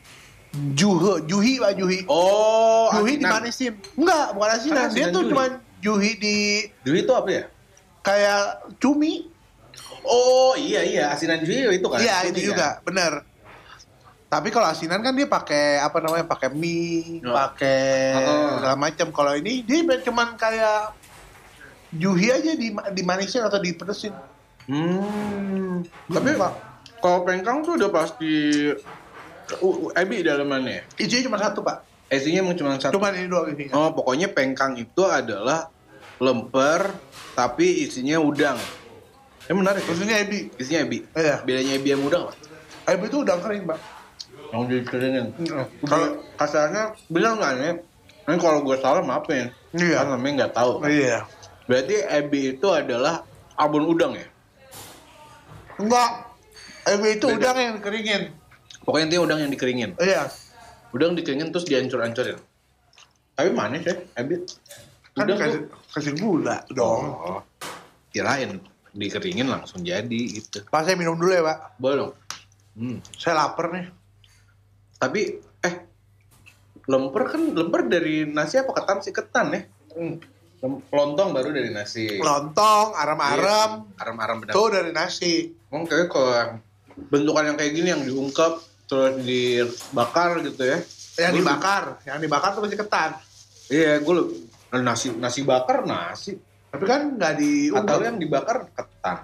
[0.74, 2.00] juhe, juhi Pak Juhi.
[2.08, 3.44] Oh, juhi asinan.
[3.44, 3.74] dimanisin.
[3.94, 4.88] Enggak, bukan asinan.
[4.90, 5.44] Dia tuh cuma
[5.78, 6.38] juhi di
[6.82, 7.44] Juhi itu apa ya?
[8.02, 8.42] kayak
[8.80, 9.28] cumi.
[10.02, 12.00] Oh iya iya asinan juhi itu kan.
[12.00, 12.48] Iya, Cumi itu kan?
[12.48, 13.14] juga, bener.
[14.28, 16.24] Tapi kalau asinan kan dia pakai apa namanya?
[16.24, 17.32] Pakai mie, Ya.
[17.48, 17.84] pakai
[18.16, 18.48] Heeh.
[18.56, 19.08] segala macam.
[19.12, 20.96] Kalau ini dia cuman kayak
[21.92, 24.12] juhi aja di dimanisin atau dipedesin.
[24.68, 25.84] Hmm.
[25.84, 26.54] Gitu, Tapi Pak.
[27.00, 28.32] kalau pengkang tuh udah pasti
[29.96, 30.84] ebi dalamannya.
[31.00, 31.78] Isinya cuma satu, Pak.
[32.08, 32.96] Isinya emang cuma satu.
[32.96, 33.72] Cuman ini doang isinya.
[33.76, 35.68] Oh, pokoknya pengkang itu adalah
[36.24, 36.96] lemper
[37.36, 38.56] tapi isinya udang.
[39.48, 39.84] Ya menarik.
[39.84, 39.88] ya?
[39.92, 40.40] Maksudnya ebi.
[40.56, 41.04] Isinya ebi.
[41.16, 41.44] Iya.
[41.44, 42.34] Bedanya ebi sama udang apa?
[42.88, 43.80] Ebi itu udang kering, Pak.
[44.56, 45.26] Yang dikeringin.
[45.36, 46.08] Kalau Kalau
[46.40, 47.76] kasarnya bilang nggak nih?
[48.28, 49.52] Ini kalau gue salah maafin.
[49.76, 50.04] Iya.
[50.04, 50.72] Karena namanya nggak tahu.
[50.88, 51.28] iya.
[51.68, 53.28] Berarti ebi itu adalah
[53.60, 54.28] abon udang ya?
[55.76, 56.10] Enggak.
[56.88, 57.36] Ebi itu Beda.
[57.52, 58.24] udang yang dikeringin.
[58.88, 59.92] Pokoknya intinya udang yang dikeringin.
[60.00, 60.32] Iya.
[60.96, 62.40] Udang dikeringin terus dihancur-hancurin.
[63.36, 64.48] Tapi manis ya, ebi.
[65.12, 65.80] Kan Udang kasih, tuh.
[65.92, 67.04] kasih gula dong.
[67.12, 67.42] Oh,
[68.16, 68.64] kirain
[68.96, 70.64] dikeringin langsung jadi gitu.
[70.72, 71.58] Pak saya minum dulu ya, Pak.
[71.84, 72.14] Boleh dong.
[72.80, 72.98] Hmm.
[73.20, 73.92] Saya lapar nih.
[74.96, 75.22] Tapi
[75.68, 75.76] eh
[76.88, 79.62] lemper kan lemper dari nasi apa ketan sih ketan ya?
[80.00, 80.16] Hmm.
[80.90, 82.18] Lontong baru dari nasi.
[82.24, 83.84] Lontong, aram-aram.
[83.84, 84.54] Iya, Aram-aram benar.
[84.56, 85.52] Tuh dari nasi.
[85.70, 86.58] Emang kayak kalau
[87.14, 88.58] bentukan yang kayak gini yang diungkap
[88.88, 90.80] terus dibakar gitu ya.
[91.18, 91.84] Yang Gua dibakar.
[92.04, 93.10] Yang dibakar tuh masih ketan.
[93.12, 93.26] lebih-
[93.70, 94.40] Iya, gue lebih-
[94.80, 96.40] nasi nasi bakar nasi.
[96.68, 98.00] Tapi kan nggak Atau diungkap.
[98.02, 99.18] yang dibakar ketan.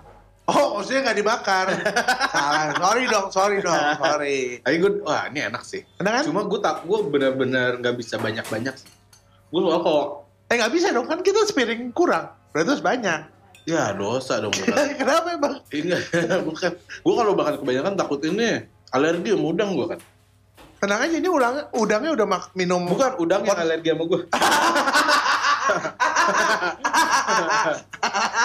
[0.44, 1.66] Oh, maksudnya nggak dibakar.
[2.36, 2.76] Salah.
[2.76, 4.60] Sorry dong, sorry dong, sorry.
[4.60, 5.80] Tapi gue, wah ini enak sih.
[5.98, 6.24] Enak kan?
[6.28, 8.76] Cuma gue tak, gue bener-bener nggak bisa banyak-banyak.
[9.50, 10.04] Gue soal kalau
[10.46, 12.28] Eh nggak bisa dong, kan kita sepiring kurang.
[12.52, 13.22] Berarti harus banyak.
[13.64, 14.52] ya dosa dong.
[15.00, 15.64] Kenapa emang?
[15.70, 16.04] Enggak,
[16.48, 16.72] bukan.
[16.76, 20.00] Gue kalau makan kebanyakan takut ini alergi sama udang gue kan.
[20.78, 22.84] Tenang aja, ini udang, udangnya udah mak minum.
[22.86, 24.20] Bukan udang yang alergi sama gue.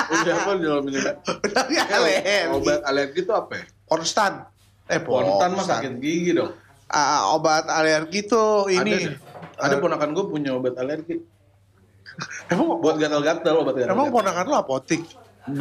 [0.09, 1.01] Udah apa dalam ini?
[1.45, 2.37] Udangnya alergi.
[2.55, 3.65] Obat alergi itu apa ya?
[3.85, 4.33] Konstan.
[4.89, 6.55] Eh, Pontan mah sakit gigi dong.
[6.89, 9.19] Ah, obat alergi tuh ini.
[9.59, 11.21] Ada, ada Eh, ponakan gue punya obat alergi.
[12.49, 13.93] Emang, Buat gatal-gatal obat gatal.
[13.93, 15.03] emang ponakan lu apotik?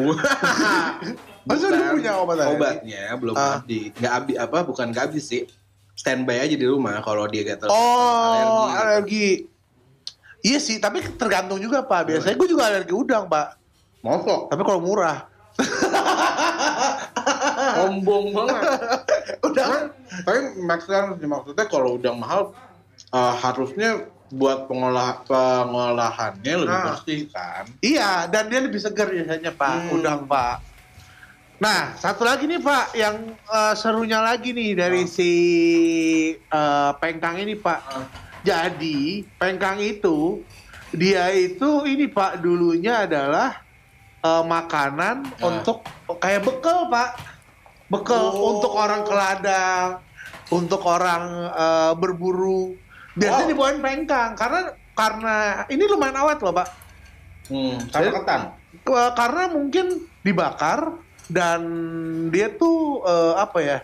[1.47, 1.91] Masa lu Bukan.
[1.93, 2.53] punya obat alergi?
[2.53, 3.51] Obatnya belum Ah.
[3.57, 3.83] habis.
[3.93, 4.57] Nggak habis apa?
[4.63, 5.43] Bukan nggak habis sih.
[5.93, 7.67] Standby aja di rumah kalau dia gatal.
[7.67, 8.77] Oh, gitu.
[8.77, 9.29] alergi.
[10.39, 12.01] Iya sih, tapi tergantung juga Pak.
[12.05, 13.47] Biasanya gue juga alergi udang Pak.
[13.99, 14.47] Mosok.
[14.47, 15.25] Tapi kalau murah.
[17.73, 18.61] Sombong banget.
[19.47, 19.89] Udang.
[20.21, 21.25] Tapi sih.
[21.25, 22.53] maksudnya kalau udang mahal
[23.09, 23.89] eh, harusnya
[24.27, 26.85] buat pengolah pengolahannya lebih Nah.
[26.91, 27.63] bersih kan.
[27.79, 29.95] Iya, dan dia lebih segar biasanya Pak, Hmm.
[29.95, 30.55] udang Pak.
[31.57, 35.09] Nah, satu lagi nih Pak, yang eh, serunya lagi nih dari Ah.
[35.09, 35.31] si
[36.37, 37.79] eh, pengkang ini Pak.
[37.83, 38.05] Ah.
[38.45, 40.45] Jadi pengkang itu
[40.93, 43.57] dia itu ini Pak dulunya adalah
[44.19, 45.49] eh, makanan Ah.
[45.49, 45.81] untuk
[46.15, 47.09] kayak bekal Pak,
[47.89, 48.53] bekal Oh.
[48.53, 49.89] untuk orang ke ladang,
[50.49, 52.77] untuk orang eh, berburu.
[53.17, 53.51] Biasanya Wow.
[53.51, 54.61] dibawain pengkang karena
[54.93, 55.35] karena
[55.67, 56.69] ini lumayan awet loh Pak.
[57.49, 58.41] Hmm, sama ketan.
[58.85, 59.85] Ke- karena mungkin
[60.21, 61.61] dibakar dan
[62.29, 63.79] dia tuh eh, apa ya?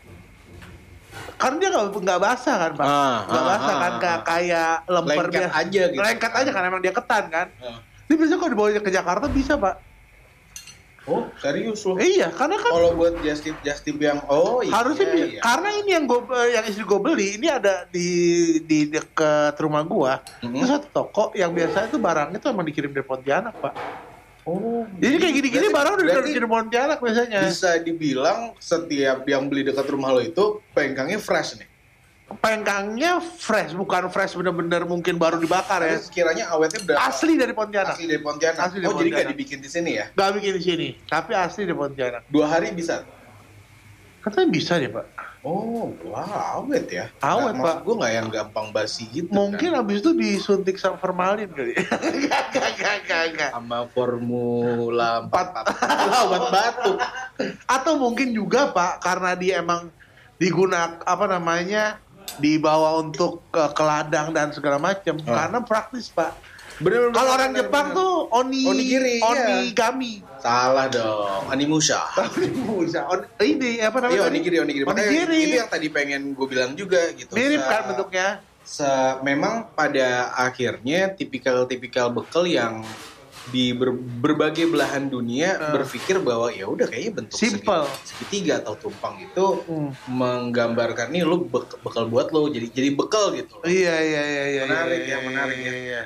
[1.38, 4.24] Karena dia nggak basah kan pak, Ah, nggak ah, basah ah, kan ah, kayak ah.
[4.24, 5.60] kayak lemper Lengket biasa.
[5.60, 6.00] aja gitu.
[6.00, 7.48] Lengket aja kan emang dia ketan kan.
[7.60, 7.80] Ah.
[8.08, 9.76] Ini biasanya kalau dibawa ke Jakarta bisa pak.
[11.04, 12.00] Oh, serius lo?
[12.00, 14.72] Iya, karena kan Kalau buat just tip just tip yang oh iya.
[14.72, 15.26] harusnya bisa.
[15.28, 15.42] iya.
[15.44, 18.08] karena ini yang gue yang istri gue beli ini ada di
[18.64, 20.56] di dekat rumah gua Mhm.
[20.56, 23.74] itu satu toko yang biasa itu barangnya tuh emang dikirim dari Pontianak pak
[24.44, 24.84] Oh.
[24.98, 29.88] jadi kayak gini-gini barang udah dikirim dari Pontianak biasanya Bisa dibilang setiap yang beli dekat
[29.88, 31.68] rumah lo itu pengkangnya fresh nih.
[32.34, 37.00] pengkangnya fresh bukan fresh bener-bener mungkin baru dibakar ya Tapi sekiranya awetnya berapa?
[37.06, 38.60] asli dari Pontianak Asli dari Pontianak.
[38.60, 39.32] Asli dari oh, jadi nggak Pontianak.
[39.32, 40.06] dibikin di sini ya?
[40.10, 43.06] Gak bikin di sini tapi asli dari Pontianak Dua hari bisa.
[44.20, 45.06] katanya bisa deh pak
[45.44, 47.12] Oh, wah, awet ya.
[47.20, 47.76] Awet, Nggak, Pak.
[47.84, 49.28] Gue nggak yang gampang basi gitu.
[49.28, 49.84] mungkin kan.
[49.84, 51.76] abis itu disuntik sama formalin kali
[52.32, 55.36] gak gak gak gak gak sama Formula 4
[56.24, 56.98] obat batuk.
[57.68, 59.92] atau mungkin juga pak karena dia emang
[60.36, 62.00] digunakan apa namanya
[62.36, 65.28] dibawa untuk ke, ke ladang dan segala macam Oh.
[65.28, 66.32] karena praktis pak
[66.84, 67.98] Bener, bener, kalau orang bener, Jepang bener.
[67.98, 69.26] tuh oni Onigiri, iya.
[69.26, 71.48] onigami salah dong.
[71.48, 72.02] Animusha.
[72.78, 74.84] bisa on, ini apa namanya Iya, onigiri, onigiri.
[74.84, 77.32] Makanya onigiri Itu yang tadi pengen gue bilang juga gitu.
[77.32, 78.28] mirip kan bentuknya
[78.60, 78.84] se-
[79.22, 82.84] memang pada akhirnya tipikal-tipikal bekal yang
[83.46, 85.72] di ber- berbagai belahan dunia Eh.
[85.74, 87.84] berpikir bahwa ya udah kayaknya bentuk Simple.
[88.02, 89.92] segitiga atau tumpang itu Hmm.
[90.08, 93.56] menggambarkan nih lu bek- bekal buat lo jadi jadi bekal gitu.
[93.58, 93.64] loh.
[93.66, 96.04] iya iya iya iya Menarik iya, ya, iya, menarik iya, ya.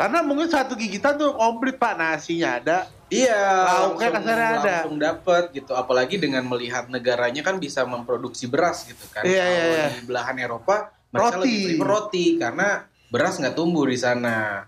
[0.00, 0.02] Iya.
[0.08, 2.78] karena mungkin satu gigitan tuh komplit pak nasinya ada
[3.10, 4.62] Iya, Lauknya langsung, kasarnya ada.
[4.86, 5.72] langsung dapet gitu.
[5.74, 9.26] Apalagi dengan melihat negaranya kan bisa memproduksi beras gitu kan.
[9.26, 9.86] Iya, Kalau iya, iya.
[9.98, 11.42] di belahan Eropa mereka Roti.
[11.42, 12.68] lebih prefer roti karena
[13.10, 14.62] beras nggak tumbuh di sana.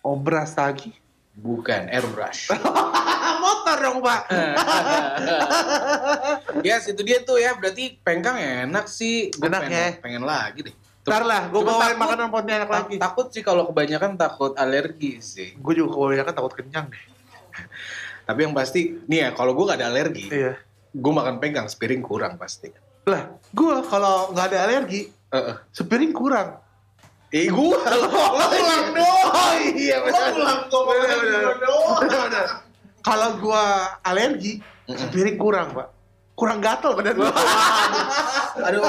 [0.00, 0.94] oh beras lagi
[1.34, 2.54] Bukan airbrush.
[3.42, 4.22] motor dong pak
[6.66, 7.58] yes, itu dia tuh ya.
[7.58, 9.34] Berarti pengkang enak sih.
[9.34, 9.88] Enak pengen, ya.
[9.98, 10.74] pengen lagi deh.
[11.10, 12.96] Ntar lah, gue bawain takut- makanan Pontianak Tak- lagi.
[12.96, 15.52] takut sih kalau kebanyakan takut alergi sih.
[15.56, 17.04] Gue juga kebanyakan takut kenyang deh.
[18.26, 20.54] Tapi yang pasti, nih ya kalau gue gak ada alergi, Iya.
[20.88, 22.70] gue makan pengkang sepiring kurang pasti.
[23.02, 25.54] Lah, gue kalau nggak ada alergi, Heeh.
[25.68, 26.62] sepiring kurang.
[27.28, 29.26] Eh gue lo ulang dong.
[29.30, 30.84] Oh iya Lo ulang dong.
[30.84, 31.40] Bener, bener.
[31.40, 32.50] Lo doang.
[33.00, 33.64] Kalau gue
[34.00, 34.52] alergi,
[34.86, 35.88] sepiring kurang pak.
[36.40, 37.20] Kurang gatel badan.
[38.60, 38.80] Aduh,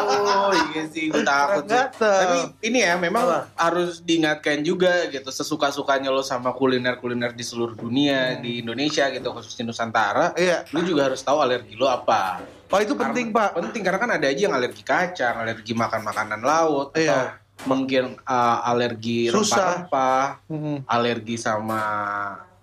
[0.72, 1.84] iya sih gue takut sih.
[1.96, 3.40] Tapi ini ya memang Apa?
[3.60, 9.68] harus diingatkan juga gitu sesuka-sukanya lo sama kuliner-kuliner di seluruh dunia di Indonesia gitu khususnya
[9.68, 10.32] Nusantara.
[10.36, 10.64] Iya.
[10.72, 12.40] Lu juga harus tahu alergi lo apa.
[12.68, 13.52] Oh itu penting pak.
[13.54, 17.22] Penting karena kan ada aja yang alergi kacang, alergi makan makanan laut atau Iya.
[17.62, 21.84] mungkin uh, alergi rempah-rempah, Hmm, alergi sama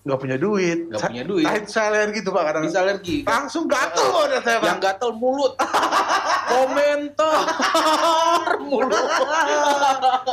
[0.06, 0.78] Nggak punya duit.
[0.88, 1.44] Nggak punya duit.
[1.44, 2.62] Nah, saya alergi tuh pak kadang.
[2.64, 3.16] bisa alergi.
[3.26, 4.66] Langsung gatel udah saya pak.
[4.70, 5.52] yang gatel mulut
[6.52, 7.44] komentar
[8.68, 9.04] mulut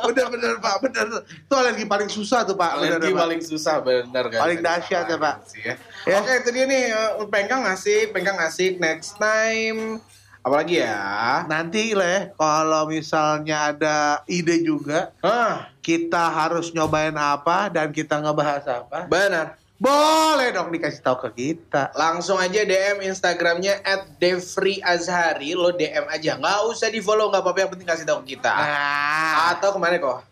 [0.05, 1.05] Udah bener pak, bener.
[1.27, 2.77] Itu alergi paling susah tuh pak.
[2.79, 3.21] Bener, alergi Pak.
[3.25, 5.35] paling susah benar kan Paling dahsyat ya, Pak.
[5.59, 5.73] Ya.
[6.05, 6.15] Ya.
[6.21, 9.97] oke itu dia nih eh, pengkang asik pengkang asik next time
[10.45, 11.41] apalagi ya?
[11.49, 18.63] Nanti lah kalau misalnya ada ide juga, ah kita harus nyobain apa dan kita ngebahas
[18.69, 19.09] apa.
[19.09, 19.57] benar.
[19.75, 21.91] Boleh dong dikasih tahu ke kita.
[21.99, 26.39] langsung aja DM Instagramnya at Devri Azhari lo DM aja.
[26.39, 27.59] Nggak usah di follow nggak apa-apa.
[27.59, 28.55] Yang penting kasih tahu ke kita.
[28.55, 30.23] Nah, atau ke mana kok?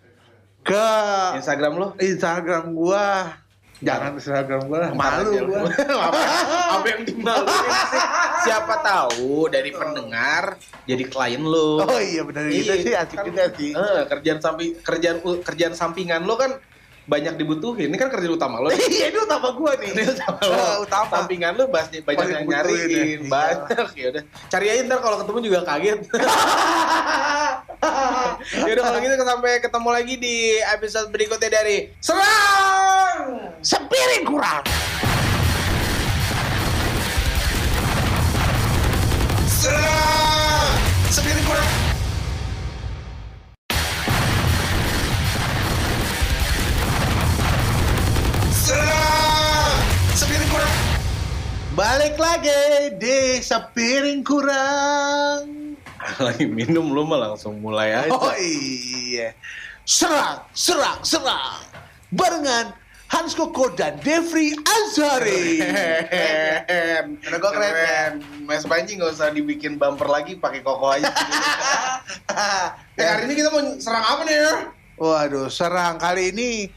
[0.63, 0.87] Ke
[1.35, 1.87] Instagram lo?
[1.99, 3.35] Instagram gua.
[3.83, 5.53] Jangan Instagram gua lah, malu lu?
[5.91, 6.19] apa,
[6.89, 7.51] yang dimaluin
[7.85, 8.01] sih?
[8.41, 11.79] Siapa tahu dari pendengar jadi klien lu.
[11.79, 13.71] Oh iya benar gitu Iya, sih, asik kan, juga sih.
[13.71, 16.55] eh, kerjaan samping kerjaan kerjaan sampingan lo kan
[17.03, 17.91] banyak dibutuhin.
[17.91, 18.71] Ini kan kerjaan utama lo.
[18.93, 19.91] Iya itu utama gua nih.
[19.91, 20.55] Ini utama lo.
[20.55, 21.13] Eh, utama.
[21.19, 22.63] Sampingan lo banyak banyak yang butuhin ya.
[22.63, 23.29] nyariin, Iya.
[23.29, 24.23] banyak ya udah.
[24.47, 25.99] Cari aja ntar kalau ketemu juga kaget.
[28.63, 33.51] Yaudah kalau gitu sampai ketemu lagi di episode berikutnya dari Serang.
[33.59, 34.63] Sepiring kurang.
[54.13, 55.43] Sepiring kurang.
[56.25, 58.11] Lagi minum lu mah langsung mulai aja.
[58.13, 59.33] Oh iya.
[59.83, 61.63] Serang, serang, serang.
[62.13, 62.75] Barengan
[63.09, 65.59] Hans Koko dan Devri Azari.
[65.61, 67.17] Keren.
[67.19, 68.13] Udah gua keren, Keren.
[68.45, 71.09] Mas Panji nggak usah dibikin bumper lagi pakai koko aja.
[72.99, 74.35] eh, hari ini kita mau serang apa nih?
[74.35, 74.51] ya?
[74.97, 76.69] Waduh, serang kali ini.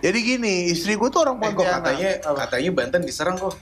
[0.00, 1.84] Jadi gini, istri gue tuh orang Eh, Pontianak.
[1.84, 3.54] katanya katanya Banten diserang kok.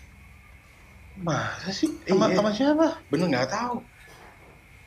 [1.18, 1.90] Masa sih?
[2.04, 2.36] Sama, Iya.
[2.38, 2.86] sama siapa?
[3.08, 3.76] Bener nggak tahu.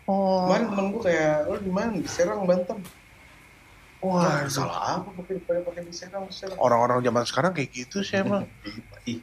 [0.05, 0.47] Oh.
[0.47, 2.79] Kemarin temen gue kayak, lo gimana diserang Banten?
[4.01, 6.57] Wah, salah apa pakai pada pakai di Serang Serang.
[6.57, 8.49] orang-orang zaman sekarang kayak gitu sih emang.
[9.05, 9.21] Ih.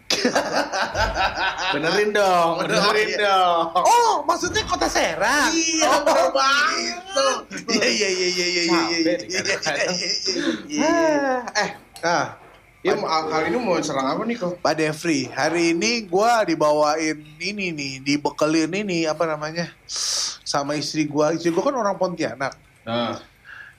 [1.75, 3.19] benerin dong, Bener, benerin iya.
[3.21, 3.75] dong.
[3.75, 5.51] Oh, maksudnya kota Serang.
[5.51, 6.31] Iya, oh, bener
[6.79, 7.27] gitu.
[7.75, 9.89] Iya, iya, iya, iya, iya, iya, Capek iya, nih, iya, kadang-kadang.
[9.91, 10.95] iya, iya, iya.
[11.59, 12.25] Eh, Nah,
[12.83, 14.63] ya mau- kali ini mau serang apa nih kok?
[14.63, 19.71] Pak Devri, hari ini gua dibawain ini nih, dibekelin ini apa namanya?
[20.47, 21.35] Sama istri gua.
[21.35, 22.55] Istri gua kan orang Pontianak.
[22.87, 23.19] Nah.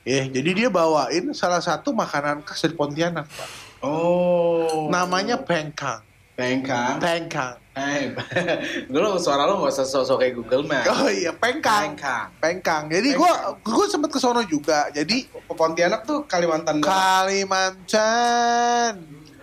[0.08, 3.50] Ya, jadi dia bawain salah satu makanan khas dari Pontianak, Pak.
[3.84, 4.88] Oh.
[4.92, 6.04] Namanya pengkang.
[6.36, 7.00] Pengkang.
[7.04, 7.56] Pengkang.
[7.80, 8.12] Eh,
[8.92, 10.84] lo suara lo gak usah sosok kayak Google Map.
[10.92, 11.96] Oh iya, pengkang.
[11.96, 12.28] Pengkang.
[12.44, 12.84] Pengkang.
[12.92, 14.92] Jadi gua gua sempet ke sono juga.
[14.92, 16.92] Jadi Pontianak tuh Kalimantan Barat.
[16.92, 18.94] Kalimantan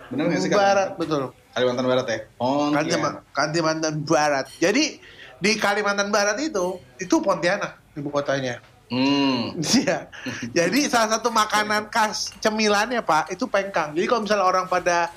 [0.07, 1.35] Bener nggak sih Barat, betul.
[1.51, 2.19] Kalimantan Barat ya?
[2.39, 4.45] Oh, Kalimantan, Kalimantan Barat.
[4.61, 5.01] Jadi
[5.41, 8.61] di Kalimantan Barat itu itu Pontianak ibu kotanya.
[8.87, 9.59] Hmm.
[9.83, 10.07] Iya.
[10.53, 13.91] Jadi salah satu makanan khas cemilannya Pak itu pengkang.
[13.91, 15.11] Jadi kalau misalnya orang pada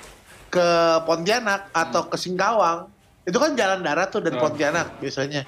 [0.51, 0.67] ke
[1.07, 2.91] Pontianak atau ke Singkawang
[3.21, 4.43] itu kan jalan darat tuh dari Hmm.
[4.43, 5.41] Pontianak biasanya.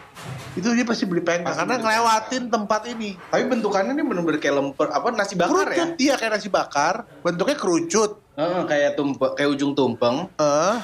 [0.54, 3.10] Itu dia pasti beli pengkang Pasti karena ngelewatin tempat ini.
[3.18, 5.84] Tapi bentukannya nih bener-bener kayak lemper, apa nasi bakar ya?
[5.84, 8.12] Kerucut, iya kayak nasi bakar, bentuknya kerucut.
[8.34, 10.16] Heeh, kayak tumpeng, kayak ujung tumpeng.
[10.36, 10.76] Eh,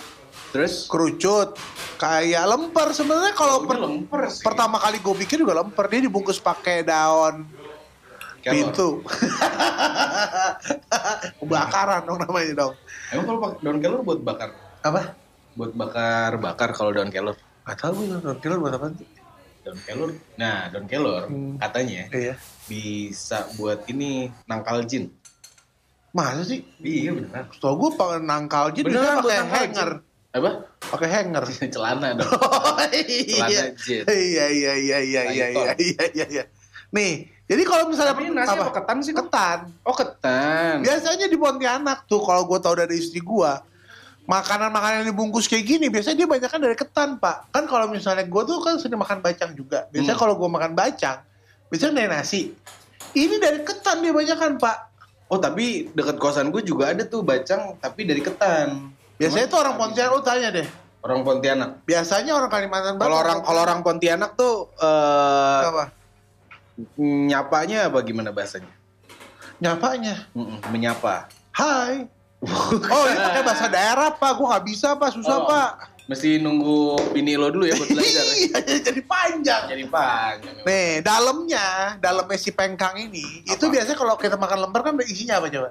[0.50, 1.56] Terus kerucut
[1.96, 4.42] kayak lemper sebenarnya kalau Oh, per- ini lemper sih.
[4.42, 7.46] pertama kali gue bikin juga lemper dia dibungkus pakai daun
[8.40, 8.50] Kelor.
[8.50, 8.88] pintu
[11.38, 12.74] kebakaran dong namanya dong
[13.10, 14.50] Emang kalau pakai daun kelor buat bakar?
[14.80, 15.12] apa
[15.52, 17.36] Buat bakar-bakar kalau daun kelor.
[17.62, 19.06] nggak tahu gue daun kelor buat apa sih
[19.60, 20.10] Daun kelor.
[20.36, 21.56] Nah, daun kelor Hmm.
[21.58, 22.34] katanya iya
[22.66, 25.14] bisa buat ini nangkal jin.
[26.10, 27.46] masa sih Iya beneran.
[27.50, 29.90] Setahu gue pakai nangkal jadi Beneran pakai hanger
[30.32, 30.52] Apa?
[30.84, 31.44] pakai hanger
[31.74, 32.26] Celana dong.
[32.34, 34.04] oh Celana iya jin.
[34.08, 36.44] iya iya iya iya iya iya iya iya iya
[36.90, 37.14] nih
[37.46, 39.14] jadi kalau misalnya Tapi nasi apa ketan sih?
[39.14, 40.82] Ketan Oh ketan.
[40.82, 43.52] Biasanya di Pontianak tuh kalau gue tahu dari istri gue
[44.30, 48.42] makanan-makanan yang dibungkus kayak gini biasanya dia banyak dari ketan pak kan kalau misalnya gue
[48.46, 50.22] tuh kan sering makan bacang juga biasanya Hmm.
[50.22, 51.18] kalau gue makan bacang
[51.68, 52.42] biasanya dari nasi
[53.12, 54.78] ini dari ketan dia banyak kan pak
[55.26, 58.90] Oh tapi dekat kosan gue juga ada tuh bacang tapi dari ketan.
[59.14, 60.68] biasanya Cuman tuh orang Pontianak lu tanya deh
[61.00, 61.70] Orang Pontianak.
[61.84, 65.86] biasanya orang Kalimantan Barat Kalau orang kalau orang Pontianak tuh eh apa
[66.98, 68.74] nyapanya apa gimana bahasanya?
[69.60, 71.28] nyapanya Mm-mm, menyapa.
[71.52, 72.10] hai
[72.42, 75.46] oh ini pakai bahasa daerah pak gue nggak bisa pak susah Oh.
[75.46, 75.72] pak
[76.10, 78.26] Mesti nunggu bini lo dulu ya buat belajar.
[78.26, 78.34] ya?
[78.34, 80.56] iya jadi panjang Jadi panjang.
[80.66, 81.68] Nih, dalamnya,
[82.02, 83.74] dalamnya si pengkang ini, itu Apa?
[83.78, 85.70] biasanya kalau kita makan lemper kan isinya apa coba?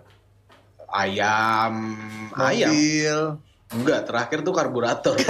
[0.94, 1.98] Ayam,
[2.38, 2.70] ayam.
[2.70, 3.18] Mobil.
[3.68, 5.18] Enggak, terakhir tuh karburator.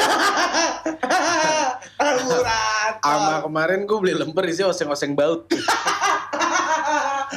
[1.98, 3.00] Karburator.
[3.00, 5.48] Sama kemarin gue beli lemper isi oseng-oseng baut.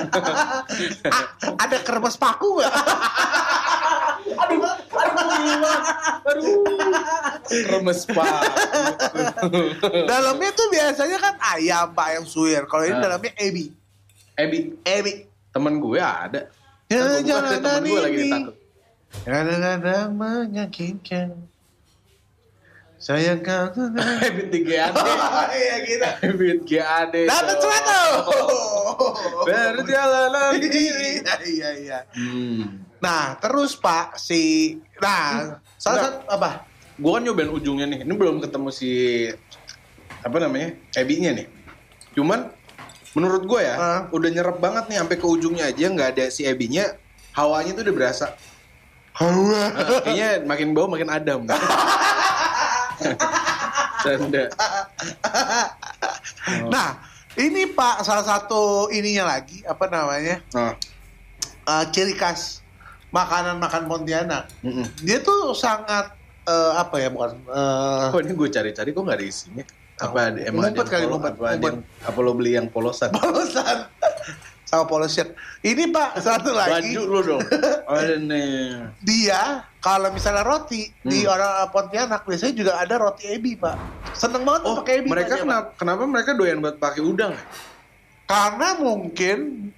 [0.01, 0.65] Ah,
[1.59, 2.73] ada kermes paku nggak?
[6.21, 6.63] aduh,
[7.67, 8.41] remes pak.
[10.05, 12.63] Dalamnya tuh biasanya kan ayam, pak, ayam suwir.
[12.65, 13.01] Kalau ini Ah.
[13.01, 13.71] dalamnya ebi.
[14.33, 15.27] Ebi, Ebi.
[15.51, 16.47] temen gue ada.
[16.87, 18.55] Ya, Kan gua bukan, jangan temen gue lagi ditangkap.
[19.21, 21.29] Kadang-kadang menyakitkan.
[22.95, 23.65] Sayang kau.
[24.21, 24.93] Ebit di GAD.
[24.93, 26.07] Iya gitu.
[26.21, 27.15] Ebit GAD.
[27.25, 28.01] Dapat suatu.
[29.43, 31.17] Perjalanan diri.
[31.25, 31.99] Iya iya iya.
[32.13, 32.85] Hmm.
[33.01, 36.49] Nah terus Pak si nah salah satu apa?
[36.95, 37.99] Gue kan nyobain ujungnya nih.
[38.05, 38.91] Ini belum ketemu si
[40.21, 41.49] apa namanya ebinya nih.
[42.13, 42.53] Cuman
[43.11, 44.01] menurut gue ya Ah.
[44.13, 46.85] udah nyerap banget nih sampai ke ujungnya aja nggak ada si ebinya.
[47.33, 48.25] Hawanya tuh udah berasa.
[49.11, 49.75] Hawa.
[49.75, 51.41] Nah, kayaknya makin bau makin adem.
[54.01, 54.45] Canda.
[56.69, 56.89] Nah
[57.35, 60.73] ini Pak salah satu ininya lagi apa namanya Nah,
[61.65, 62.60] eh, ciri khas
[63.11, 64.47] makanan makan Pontianak.
[64.59, 64.87] mm-mm.
[64.99, 69.25] Dia tuh sangat eh, apa ya bukan eh, Kok ini gue cari-cari kok nggak ada
[69.25, 69.63] isinya?
[70.01, 73.13] Apa ada, emang ada kali, ngumpet, apa, ada yang- apa lo beli yang polosan?
[73.13, 73.85] polosan
[74.65, 75.35] sama polo shirt.
[75.59, 77.41] Ini Pak satu lagi Baju lo dong.
[79.03, 79.41] Dia
[79.77, 81.33] kalau misalnya roti di Hmm.
[81.33, 83.75] orang Pontianak biasanya juga ada roti ebi Pak.
[84.13, 85.11] Seneng banget Oh, pakai ebi.
[85.11, 85.43] mereka Pak.
[85.43, 87.35] kenapa, kenapa mereka doyan buat pakai udang?
[88.23, 89.69] Karena mungkin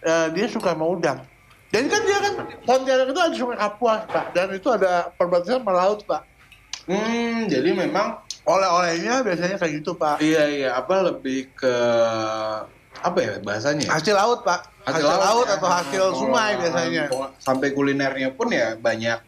[0.00, 1.20] eh, dia suka sama udang.
[1.66, 5.72] Jadi kan dia kan Pontianak itu ada sungai Kapuas Pak dan itu ada perbatasan sama
[5.72, 6.22] laut Pak.
[6.86, 10.22] Hmm, jadi memang Oleh-olehnya biasanya kayak gitu Pak.
[10.22, 11.74] iya iya apa lebih ke
[12.96, 13.90] apa ya bahasanya?
[13.90, 14.70] Hasil laut Pak.
[14.86, 15.58] Hasil, laut, ya.
[15.58, 17.10] atau hasil Oh, sungai biasanya.
[17.36, 19.18] Sampai kulinernya pun ya banyak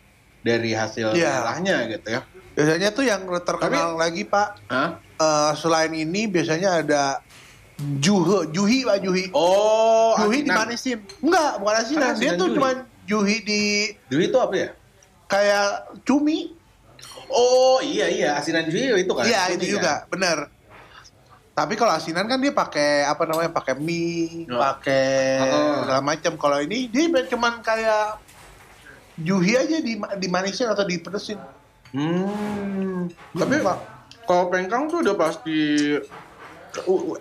[0.40, 1.42] dari hasil Iya.
[1.42, 2.20] daerahnya gitu ya.
[2.54, 4.48] Biasanya tuh yang terkenal lagi Pak.
[4.70, 4.88] Hah?
[5.18, 7.18] eh, selain ini biasanya ada
[7.78, 9.30] Juhe, juhi pak juhi.
[9.30, 10.66] Oh, juhi asinan.
[10.66, 10.98] dimanisin.
[11.22, 12.12] Enggak, bukan asinan.
[12.18, 12.70] Dia tuh cuma
[13.06, 13.62] juhi di
[14.10, 14.68] Juhi itu apa ya?
[15.28, 16.56] kayak cumi.
[17.28, 19.22] Oh iya iya asinan juhi itu kan.
[19.22, 19.72] Iya itu kan?
[19.78, 20.38] juga, bener.
[21.54, 23.50] Tapi kalau asinan kan dia pakai apa namanya?
[23.54, 24.58] Pakai mie, Oh.
[24.58, 25.86] pakai Oh.
[25.86, 26.32] segala macam.
[26.34, 28.18] Kalau ini dia cuman kayak
[29.18, 31.38] juhi aja di dimanisin atau dipedesin.
[31.94, 33.06] Hmm.
[33.34, 33.78] Tapi pak,
[34.26, 35.58] kalau pengkang tuh udah pasti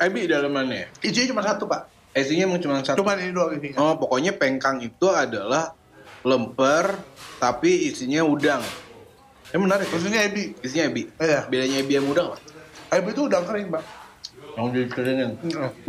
[0.01, 0.89] ebi dalamannya.
[1.01, 1.81] isinya cuma satu pak.
[2.17, 2.97] Isinya emang cuma satu.
[3.05, 3.77] Cuman ini doang isinya.
[3.77, 5.77] Oh, pokoknya pengkang itu adalah
[6.25, 6.97] lemper
[7.37, 8.61] tapi isinya udang.
[9.53, 9.85] Eh menarik.
[9.87, 9.93] ya?
[9.93, 10.43] Maksudnya ebi.
[10.65, 11.03] Isinya ebi.
[11.21, 11.45] Iya.
[11.45, 12.37] Bedanya ebi sama udang apa?
[12.97, 13.83] Ebi itu udang kering pak.
[14.57, 15.31] Yang dikeringin.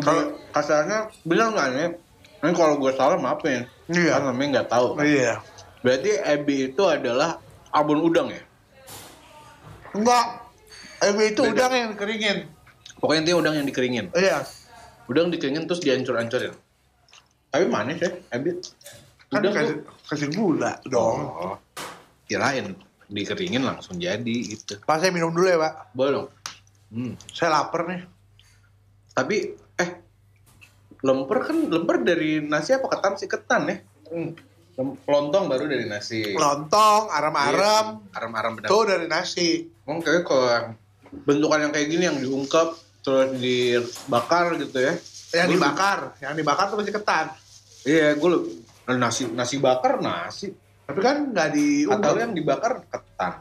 [0.04, 1.90] Kalau kasarnya bilang nggak nih?
[2.38, 3.64] Ini kalau gue salah maaf ya.
[3.88, 4.12] Iya.
[4.20, 4.86] Kan namanya nggak tahu.
[5.02, 5.40] iya.
[5.80, 7.40] Berarti ebi itu adalah
[7.72, 8.42] abon udang ya?
[9.96, 10.26] Enggak.
[11.00, 11.54] Ebi itu Beda.
[11.56, 12.38] udang yang dikeringin.
[12.98, 14.06] Pokoknya intinya udang yang dikeringin.
[14.14, 14.42] Iya.
[15.06, 16.54] Udang dikeringin terus dihancur-hancurin.
[17.48, 18.58] Tapi manis ya, ebi.
[19.32, 19.94] Kan Udang kasih, tuh.
[20.08, 21.18] kasih gula dong.
[21.24, 21.56] Oh,
[22.28, 22.76] kirain
[23.08, 24.76] dikeringin langsung jadi gitu.
[24.84, 25.72] Pak saya minum dulu ya pak.
[25.96, 26.28] Boleh dong.
[26.92, 27.12] Hmm.
[27.32, 28.04] Saya lapar nih.
[29.16, 29.36] Tapi
[29.80, 29.90] eh
[31.04, 33.76] lemper kan lemper dari nasi apa ketan sih ketan ya?
[34.12, 34.32] Hmm.
[35.08, 36.38] Lontong baru dari nasi.
[36.38, 37.98] Lontong, aram-aram.
[37.98, 38.68] Iya, Aram-aram benar.
[38.70, 39.66] Tuh dari nasi.
[39.82, 40.78] Kayak kalau
[41.26, 44.94] bentukan yang kayak gini yang diungkap terus dibakar gitu ya.
[45.34, 45.98] Yang dibakar.
[46.18, 47.26] Yang dibakar tuh masih ketan.
[47.82, 48.30] Iya, gue
[48.90, 50.52] nasi nasi bakar nasi.
[50.84, 52.14] Tapi kan nggak Atau diungkap.
[52.16, 53.32] yang dibakar ketan.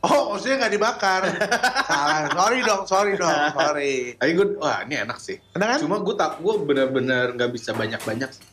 [0.00, 1.22] Oh, maksudnya nggak dibakar.
[1.88, 2.28] Salah.
[2.28, 4.12] Sorry dong, sorry dong, sorry.
[4.16, 5.40] Tapi gue, wah ini enak sih.
[5.52, 5.78] Enak kan?
[5.80, 8.44] Cuma gue tak, gue bener-bener nggak bisa banyak-banyak sih.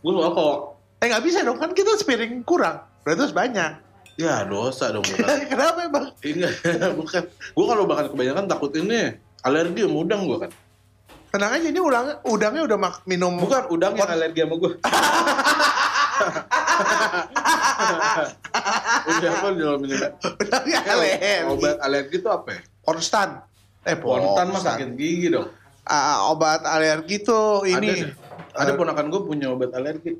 [0.00, 0.56] Gue soalnya kalau,
[1.00, 2.84] Eh nggak bisa dong, kan kita sepiring kurang.
[3.00, 3.72] Berarti harus banyak.
[4.16, 5.00] ya dosa dong.
[5.52, 6.12] Kenapa emang?
[6.20, 6.44] ini
[7.00, 7.22] bukan.
[7.28, 10.50] Gue kalau makan kebanyakan takut ini alergi sama udang gue kan.
[11.30, 13.38] Tenang aja, ini udang, udangnya udah mak- minum.
[13.38, 14.72] Bukan udang yang alergi sama gue.
[19.10, 19.96] Udah apa di dalam ini?
[20.36, 21.32] Udangnya alergi.
[21.48, 22.60] Obat alergi itu apa ya?
[22.82, 23.28] Konstan.
[23.82, 25.48] Eh, Pontan mah sakit gigi dong.
[25.82, 28.12] Ah, obat alergi tuh Ada ini.
[28.52, 30.12] Ada Eh, ponakan gue punya obat alergi.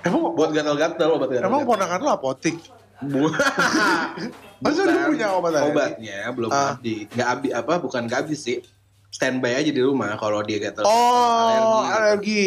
[0.00, 1.44] Emang, Buat gatal-gatal obat gatal.
[1.44, 2.56] emang ponakan lu apotik?
[4.58, 5.06] Masa lu Bukan.
[5.08, 5.70] punya obat alergi?
[5.70, 6.74] Obatnya belum Ah.
[6.74, 7.06] habis.
[7.08, 7.72] Nggak habis apa?
[7.78, 8.58] Bukan nggak habis sih.
[9.08, 10.84] Standby aja di rumah kalau dia gatal.
[10.84, 11.88] Oh, Alergi.
[11.88, 12.44] alergi.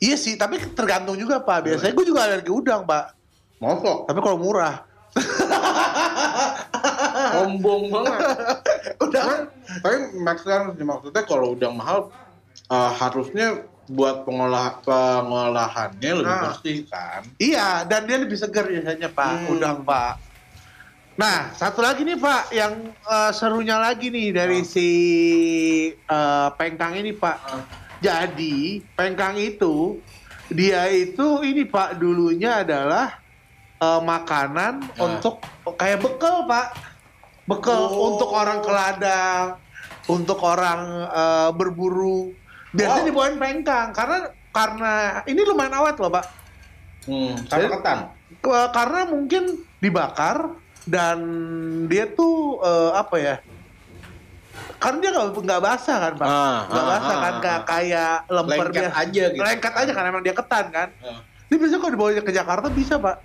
[0.00, 1.58] Iya sih, tapi tergantung juga Pak.
[1.62, 3.04] Biasanya gue juga alergi udang Pak.
[3.58, 4.06] Mosok.
[4.06, 4.84] Tapi kalau murah.
[7.30, 8.20] Sombong banget.
[9.04, 9.50] Udang.
[9.82, 9.96] Tapi
[10.38, 10.84] sense sih.
[10.84, 12.08] maksudnya kalau udang mahal
[12.66, 16.42] eh, harusnya buat pengolah pengolahannya lebih Nah.
[16.46, 17.26] bersih kan.
[17.36, 19.52] Iya, dan dia lebih segar biasanya Pak, Hmm.
[19.52, 20.29] udang Pak.
[21.20, 24.64] Nah, satu lagi nih Pak, yang eh, serunya lagi nih dari Ah.
[24.64, 24.88] si
[25.92, 27.36] eh, pengkang ini Pak.
[27.44, 27.60] Ah.
[28.00, 30.00] Jadi pengkang itu
[30.48, 33.20] dia itu ini Pak dulunya adalah
[33.76, 35.04] eh, makanan Ah.
[35.04, 35.44] untuk
[35.76, 36.68] kayak bekal Pak,
[37.44, 38.16] bekal Oh.
[38.16, 39.60] untuk orang ke ladang,
[40.08, 42.32] untuk orang eh, berburu.
[42.72, 43.08] Biasanya Wow.
[43.12, 44.18] dibawain pengkang karena
[44.50, 44.92] karena
[45.28, 46.24] ini lumayan awet loh Pak.
[47.04, 47.98] Hmm, Jadi- ketan.
[48.40, 49.42] Ke- karena mungkin
[49.78, 50.56] dibakar
[50.90, 51.18] dan
[51.86, 53.36] dia tuh eh, apa ya?
[54.76, 58.14] Karena dia nggak nggak basah kan pak, Ah, nggak ah, basah ah, kan ah, kayak
[58.18, 58.32] ah.
[58.32, 58.96] lemper Lengket biasa.
[58.98, 59.40] aja gitu.
[59.40, 60.88] Lengket aja kan emang dia ketan kan.
[61.00, 61.20] Ah.
[61.46, 63.16] Ini bisa kalau dibawa ke Jakarta bisa pak.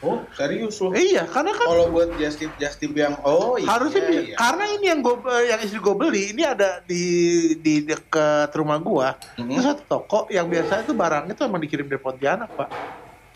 [0.00, 0.92] Oh, serius loh.
[0.92, 3.64] Iya, karena kan Kalau buat just tip just tip yang oh iya.
[3.66, 4.36] harusnya bi- iya.
[4.36, 7.04] karena ini yang gue yang istri gue beli ini ada di
[7.56, 9.16] di dekat rumah gua.
[9.34, 9.48] Mhm.
[9.48, 12.68] Itu satu toko yang biasa itu barangnya tuh emang dikirim dari Pontianak pak.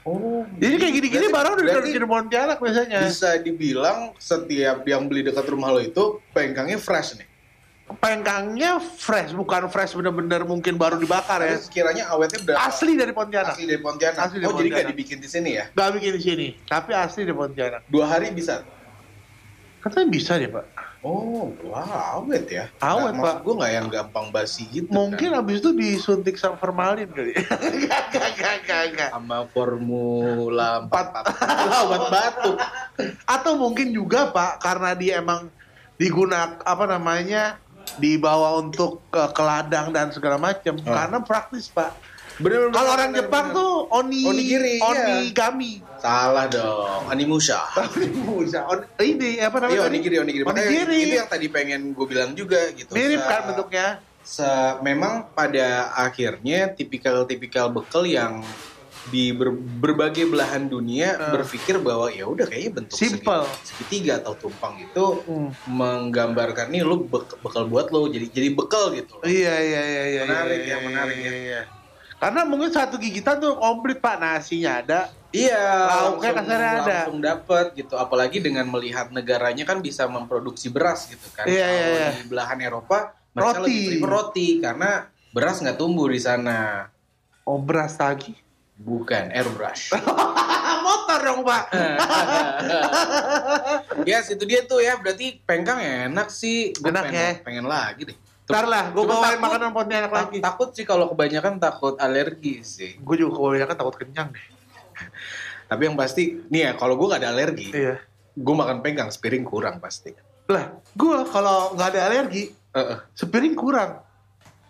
[0.04, 0.44] Oh.
[0.54, 2.99] Jadi kayak gini-gini Berarti- barang udah berarti dikirim Pontianak biasanya.
[3.07, 7.28] bisa dibilang setiap yang beli dekat rumah lo itu pengkangnya fresh nih.
[7.89, 11.57] pengkangnya fresh, bukan fresh bener-bener mungkin baru dibakar ya.
[11.57, 12.61] Sekiranya awetnya berapa?
[12.68, 13.57] Asli dari Pontianak.
[13.57, 14.20] Asli dari Pontianak.
[14.28, 14.93] Asli dari oh, jadi nggak Pontianak.
[14.93, 15.64] dibikin di sini ya?
[15.72, 17.89] Gak bikin di sini, tapi asli dari Pontianak.
[17.89, 18.61] Dua hari bisa.
[19.79, 20.66] Katanya bisa deh, Pak.
[20.99, 22.66] Oh, wah, awet ya.
[22.79, 23.37] Awet, Nah, Pak.
[23.41, 24.91] Gue nggak yang gampang basi gitu.
[24.91, 25.41] Mungkin kan.
[25.41, 27.39] abis itu disuntik sama formalin kali.
[27.87, 29.11] Gak, gak, gak, gak, gak.
[29.14, 31.07] sama Formula 4 Empat.
[31.79, 32.57] obat batuk.
[33.24, 35.47] Atau mungkin juga, Pak, karena dia emang
[35.95, 37.59] digunakan apa namanya
[37.97, 40.93] dibawa untuk ke, ke ladang dan segala macam Oh.
[40.93, 41.91] karena praktis pak
[42.39, 44.86] Bener, kalau orang Jepang tuh oni Onigiri, iya.
[44.86, 47.59] onigami salah dong, Animusha.
[48.39, 48.62] Bisa.
[48.70, 50.45] On- ini apa namanya Iya, onigiri, onigiri.
[50.45, 50.99] Onigiri.
[51.03, 52.95] itu yang tadi pengen gue bilang juga gitu.
[52.95, 53.86] mirip kan bentuknya
[54.22, 58.47] se- memang pada akhirnya tipikal-tipikal bekal yang
[59.09, 61.32] di ber- berbagai belahan dunia Eh.
[61.32, 63.43] berpikir bahwa ya udah kayaknya bentuk Simple.
[63.43, 65.51] segi- segitiga atau tumpang itu Hmm.
[65.66, 69.16] menggambarkan nih lu bek- bekal buat lo jadi jadi bekal gitu.
[69.22, 70.22] Iya iya iya iya.
[70.22, 71.62] Menarik iya, ya, menarik iya, ya.
[72.18, 72.20] Iya.
[72.20, 75.00] Karena mungkin satu gigitan tuh komplit pak nasinya ada.
[75.28, 75.60] Iya,
[76.08, 76.82] Lauknya kasarnya ada.
[77.04, 77.94] langsung dapet gitu.
[77.94, 81.46] Apalagi dengan melihat negaranya kan bisa memproduksi beras gitu kan.
[81.46, 82.08] Iya, Kalau iya, iya.
[82.16, 83.62] di belahan Eropa mereka Roti.
[83.62, 84.90] lebih prefer roti karena
[85.30, 86.88] beras nggak tumbuh di sana.
[87.44, 88.34] Oh beras lagi.
[88.74, 89.92] Bukan airbrush.
[90.88, 91.64] Motor dong pak.
[94.08, 94.96] yes, itu dia tuh ya.
[94.96, 96.72] Berarti pengkang enak sih.
[96.80, 97.30] Gua Enak pengen, ya?
[97.44, 98.16] Pengen lagi deh.
[98.49, 100.38] Ntar lah, gue bawain takut- makanan pontianak lagi.
[100.40, 102.96] Takut sih kalau kebanyakan takut alergi sih.
[102.96, 104.46] Gue juga kebanyakan takut kenyang deh.
[105.70, 108.01] Tapi yang pasti, nih ya kalau gue gak ada alergi, Iya.
[108.32, 110.16] gue makan pengkang sepiring kurang pasti.
[110.49, 112.96] Lah, gue kalau nggak ada alergi, Heeh.
[113.12, 114.01] sepiring kurang.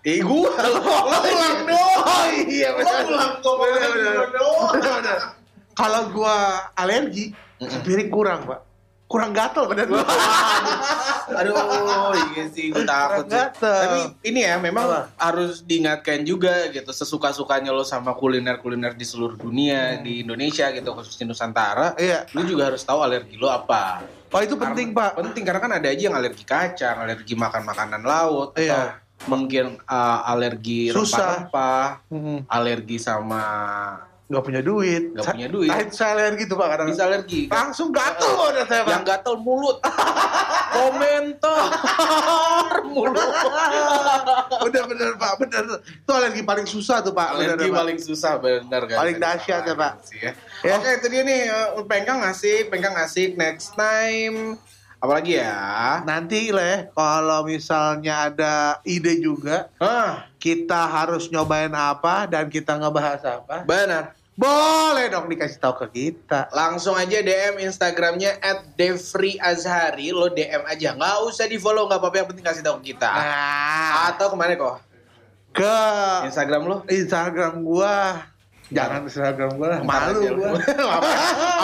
[0.02, 0.42] Eh gue
[0.74, 1.98] lo ulang dong.
[2.00, 4.12] Oh iya Lo ulang kok Bener, makan bener.
[4.12, 5.22] gua doang.
[5.72, 6.36] Kalau gue
[6.74, 7.24] alergi,
[7.60, 8.60] sepiring kurang pak.
[9.08, 10.04] Kurang gatel badan gue.
[11.28, 11.56] Aduh,
[12.32, 13.40] iya sih gue takut sih.
[13.56, 15.00] Tapi ini ya memang Apa?
[15.16, 21.24] harus diingatkan juga gitu sesuka-sukanya lo sama kuliner-kuliner di seluruh dunia di Indonesia gitu khususnya
[21.24, 21.96] Nusantara.
[21.96, 22.28] Iya.
[22.32, 24.04] Lu juga harus tahu alergi lo apa.
[24.28, 25.24] Oh itu penting Karena- pak.
[25.24, 28.72] Penting karena kan ada aja yang alergi kacang, alergi makan makanan laut, Iya.
[28.76, 28.86] atau
[29.26, 32.38] mungkin uh, alergi rempah-rempah, Hmm.
[32.46, 33.40] alergi sama
[34.28, 35.16] Gak punya duit.
[35.16, 35.68] Nggak punya duit.
[35.72, 36.88] Nah, saya alergi tuh pak kadang.
[36.92, 37.40] bisa alergi.
[37.48, 37.72] kan?
[37.72, 38.92] Langsung gatel udah saya pak.
[38.92, 39.76] Yang gatel mulut,
[40.76, 41.64] komentar
[42.92, 43.16] mulut.
[44.68, 45.64] Bener bener pak, bener.
[45.80, 47.34] Itu alergi paling susah tuh pak.
[47.34, 47.78] Bener, Alergi Pak.
[47.80, 48.96] paling susah benar kan.
[49.00, 49.92] Paling dahsyat ya, Pak.
[50.12, 50.32] Ya.
[50.60, 50.74] Ya.
[50.76, 54.58] Oke, itu dia nih uh, pengkang asik, pengkang asik next time.
[54.98, 56.02] Apalagi ya?
[56.02, 63.22] Nanti lah kalau misalnya ada ide juga Ah, kita harus nyobain apa dan kita ngebahas
[63.24, 63.62] apa.
[63.62, 64.17] benar.
[64.38, 66.46] Boleh dong dikasih tahu ke kita.
[66.50, 70.14] Langsung aja DM Instagramnya at Devri Azhari.
[70.14, 70.94] Lo DM aja.
[70.94, 72.16] Nggak usah di follow, nggak apa-apa.
[72.16, 73.10] Yang penting kasih tahu ke kita.
[73.10, 74.78] Nah, Atau ke mana kok?
[75.48, 75.76] ke
[76.24, 76.76] Instagram lo?
[76.86, 78.30] Instagram gua.
[78.68, 80.54] Jangan Instagram gua lah, malu gua.
[80.54, 80.86] lo.
[80.94, 81.08] apa,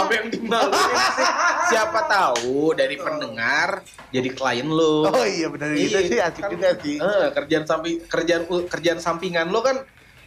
[0.01, 0.83] apa yang dimaluin
[1.15, 1.29] sih?
[1.69, 5.07] Siapa tahu dari pendengar jadi klien lo.
[5.07, 6.97] Oh iya benar Iya, itu sih asik kan- juga sih.
[6.97, 9.79] Eh, kerjaan samping kerjaan kerjaan sampingan lo kan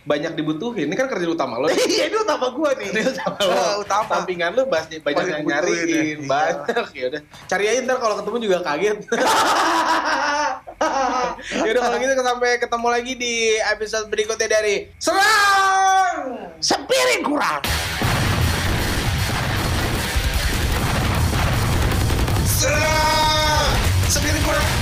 [0.07, 0.87] banyak dibutuhin.
[0.87, 1.67] Ini kan kerja utama lo.
[1.75, 2.87] Iya, ini utama gue nih.
[2.95, 3.59] Ini utama lo.
[3.83, 4.23] utama.
[4.23, 5.59] Sampingan lo pasti banyak yang ya.
[5.59, 6.25] nyariin, iya.
[6.25, 7.21] banyak ya udah.
[7.51, 8.97] Cari aja ntar kalau ketemu juga kaget.
[11.67, 17.59] ya udah kalau gitu sampai ketemu lagi di episode berikutnya dari Serang Sepiring Kurang.
[22.47, 23.75] Serang
[24.07, 24.76] Sepiring Kurang.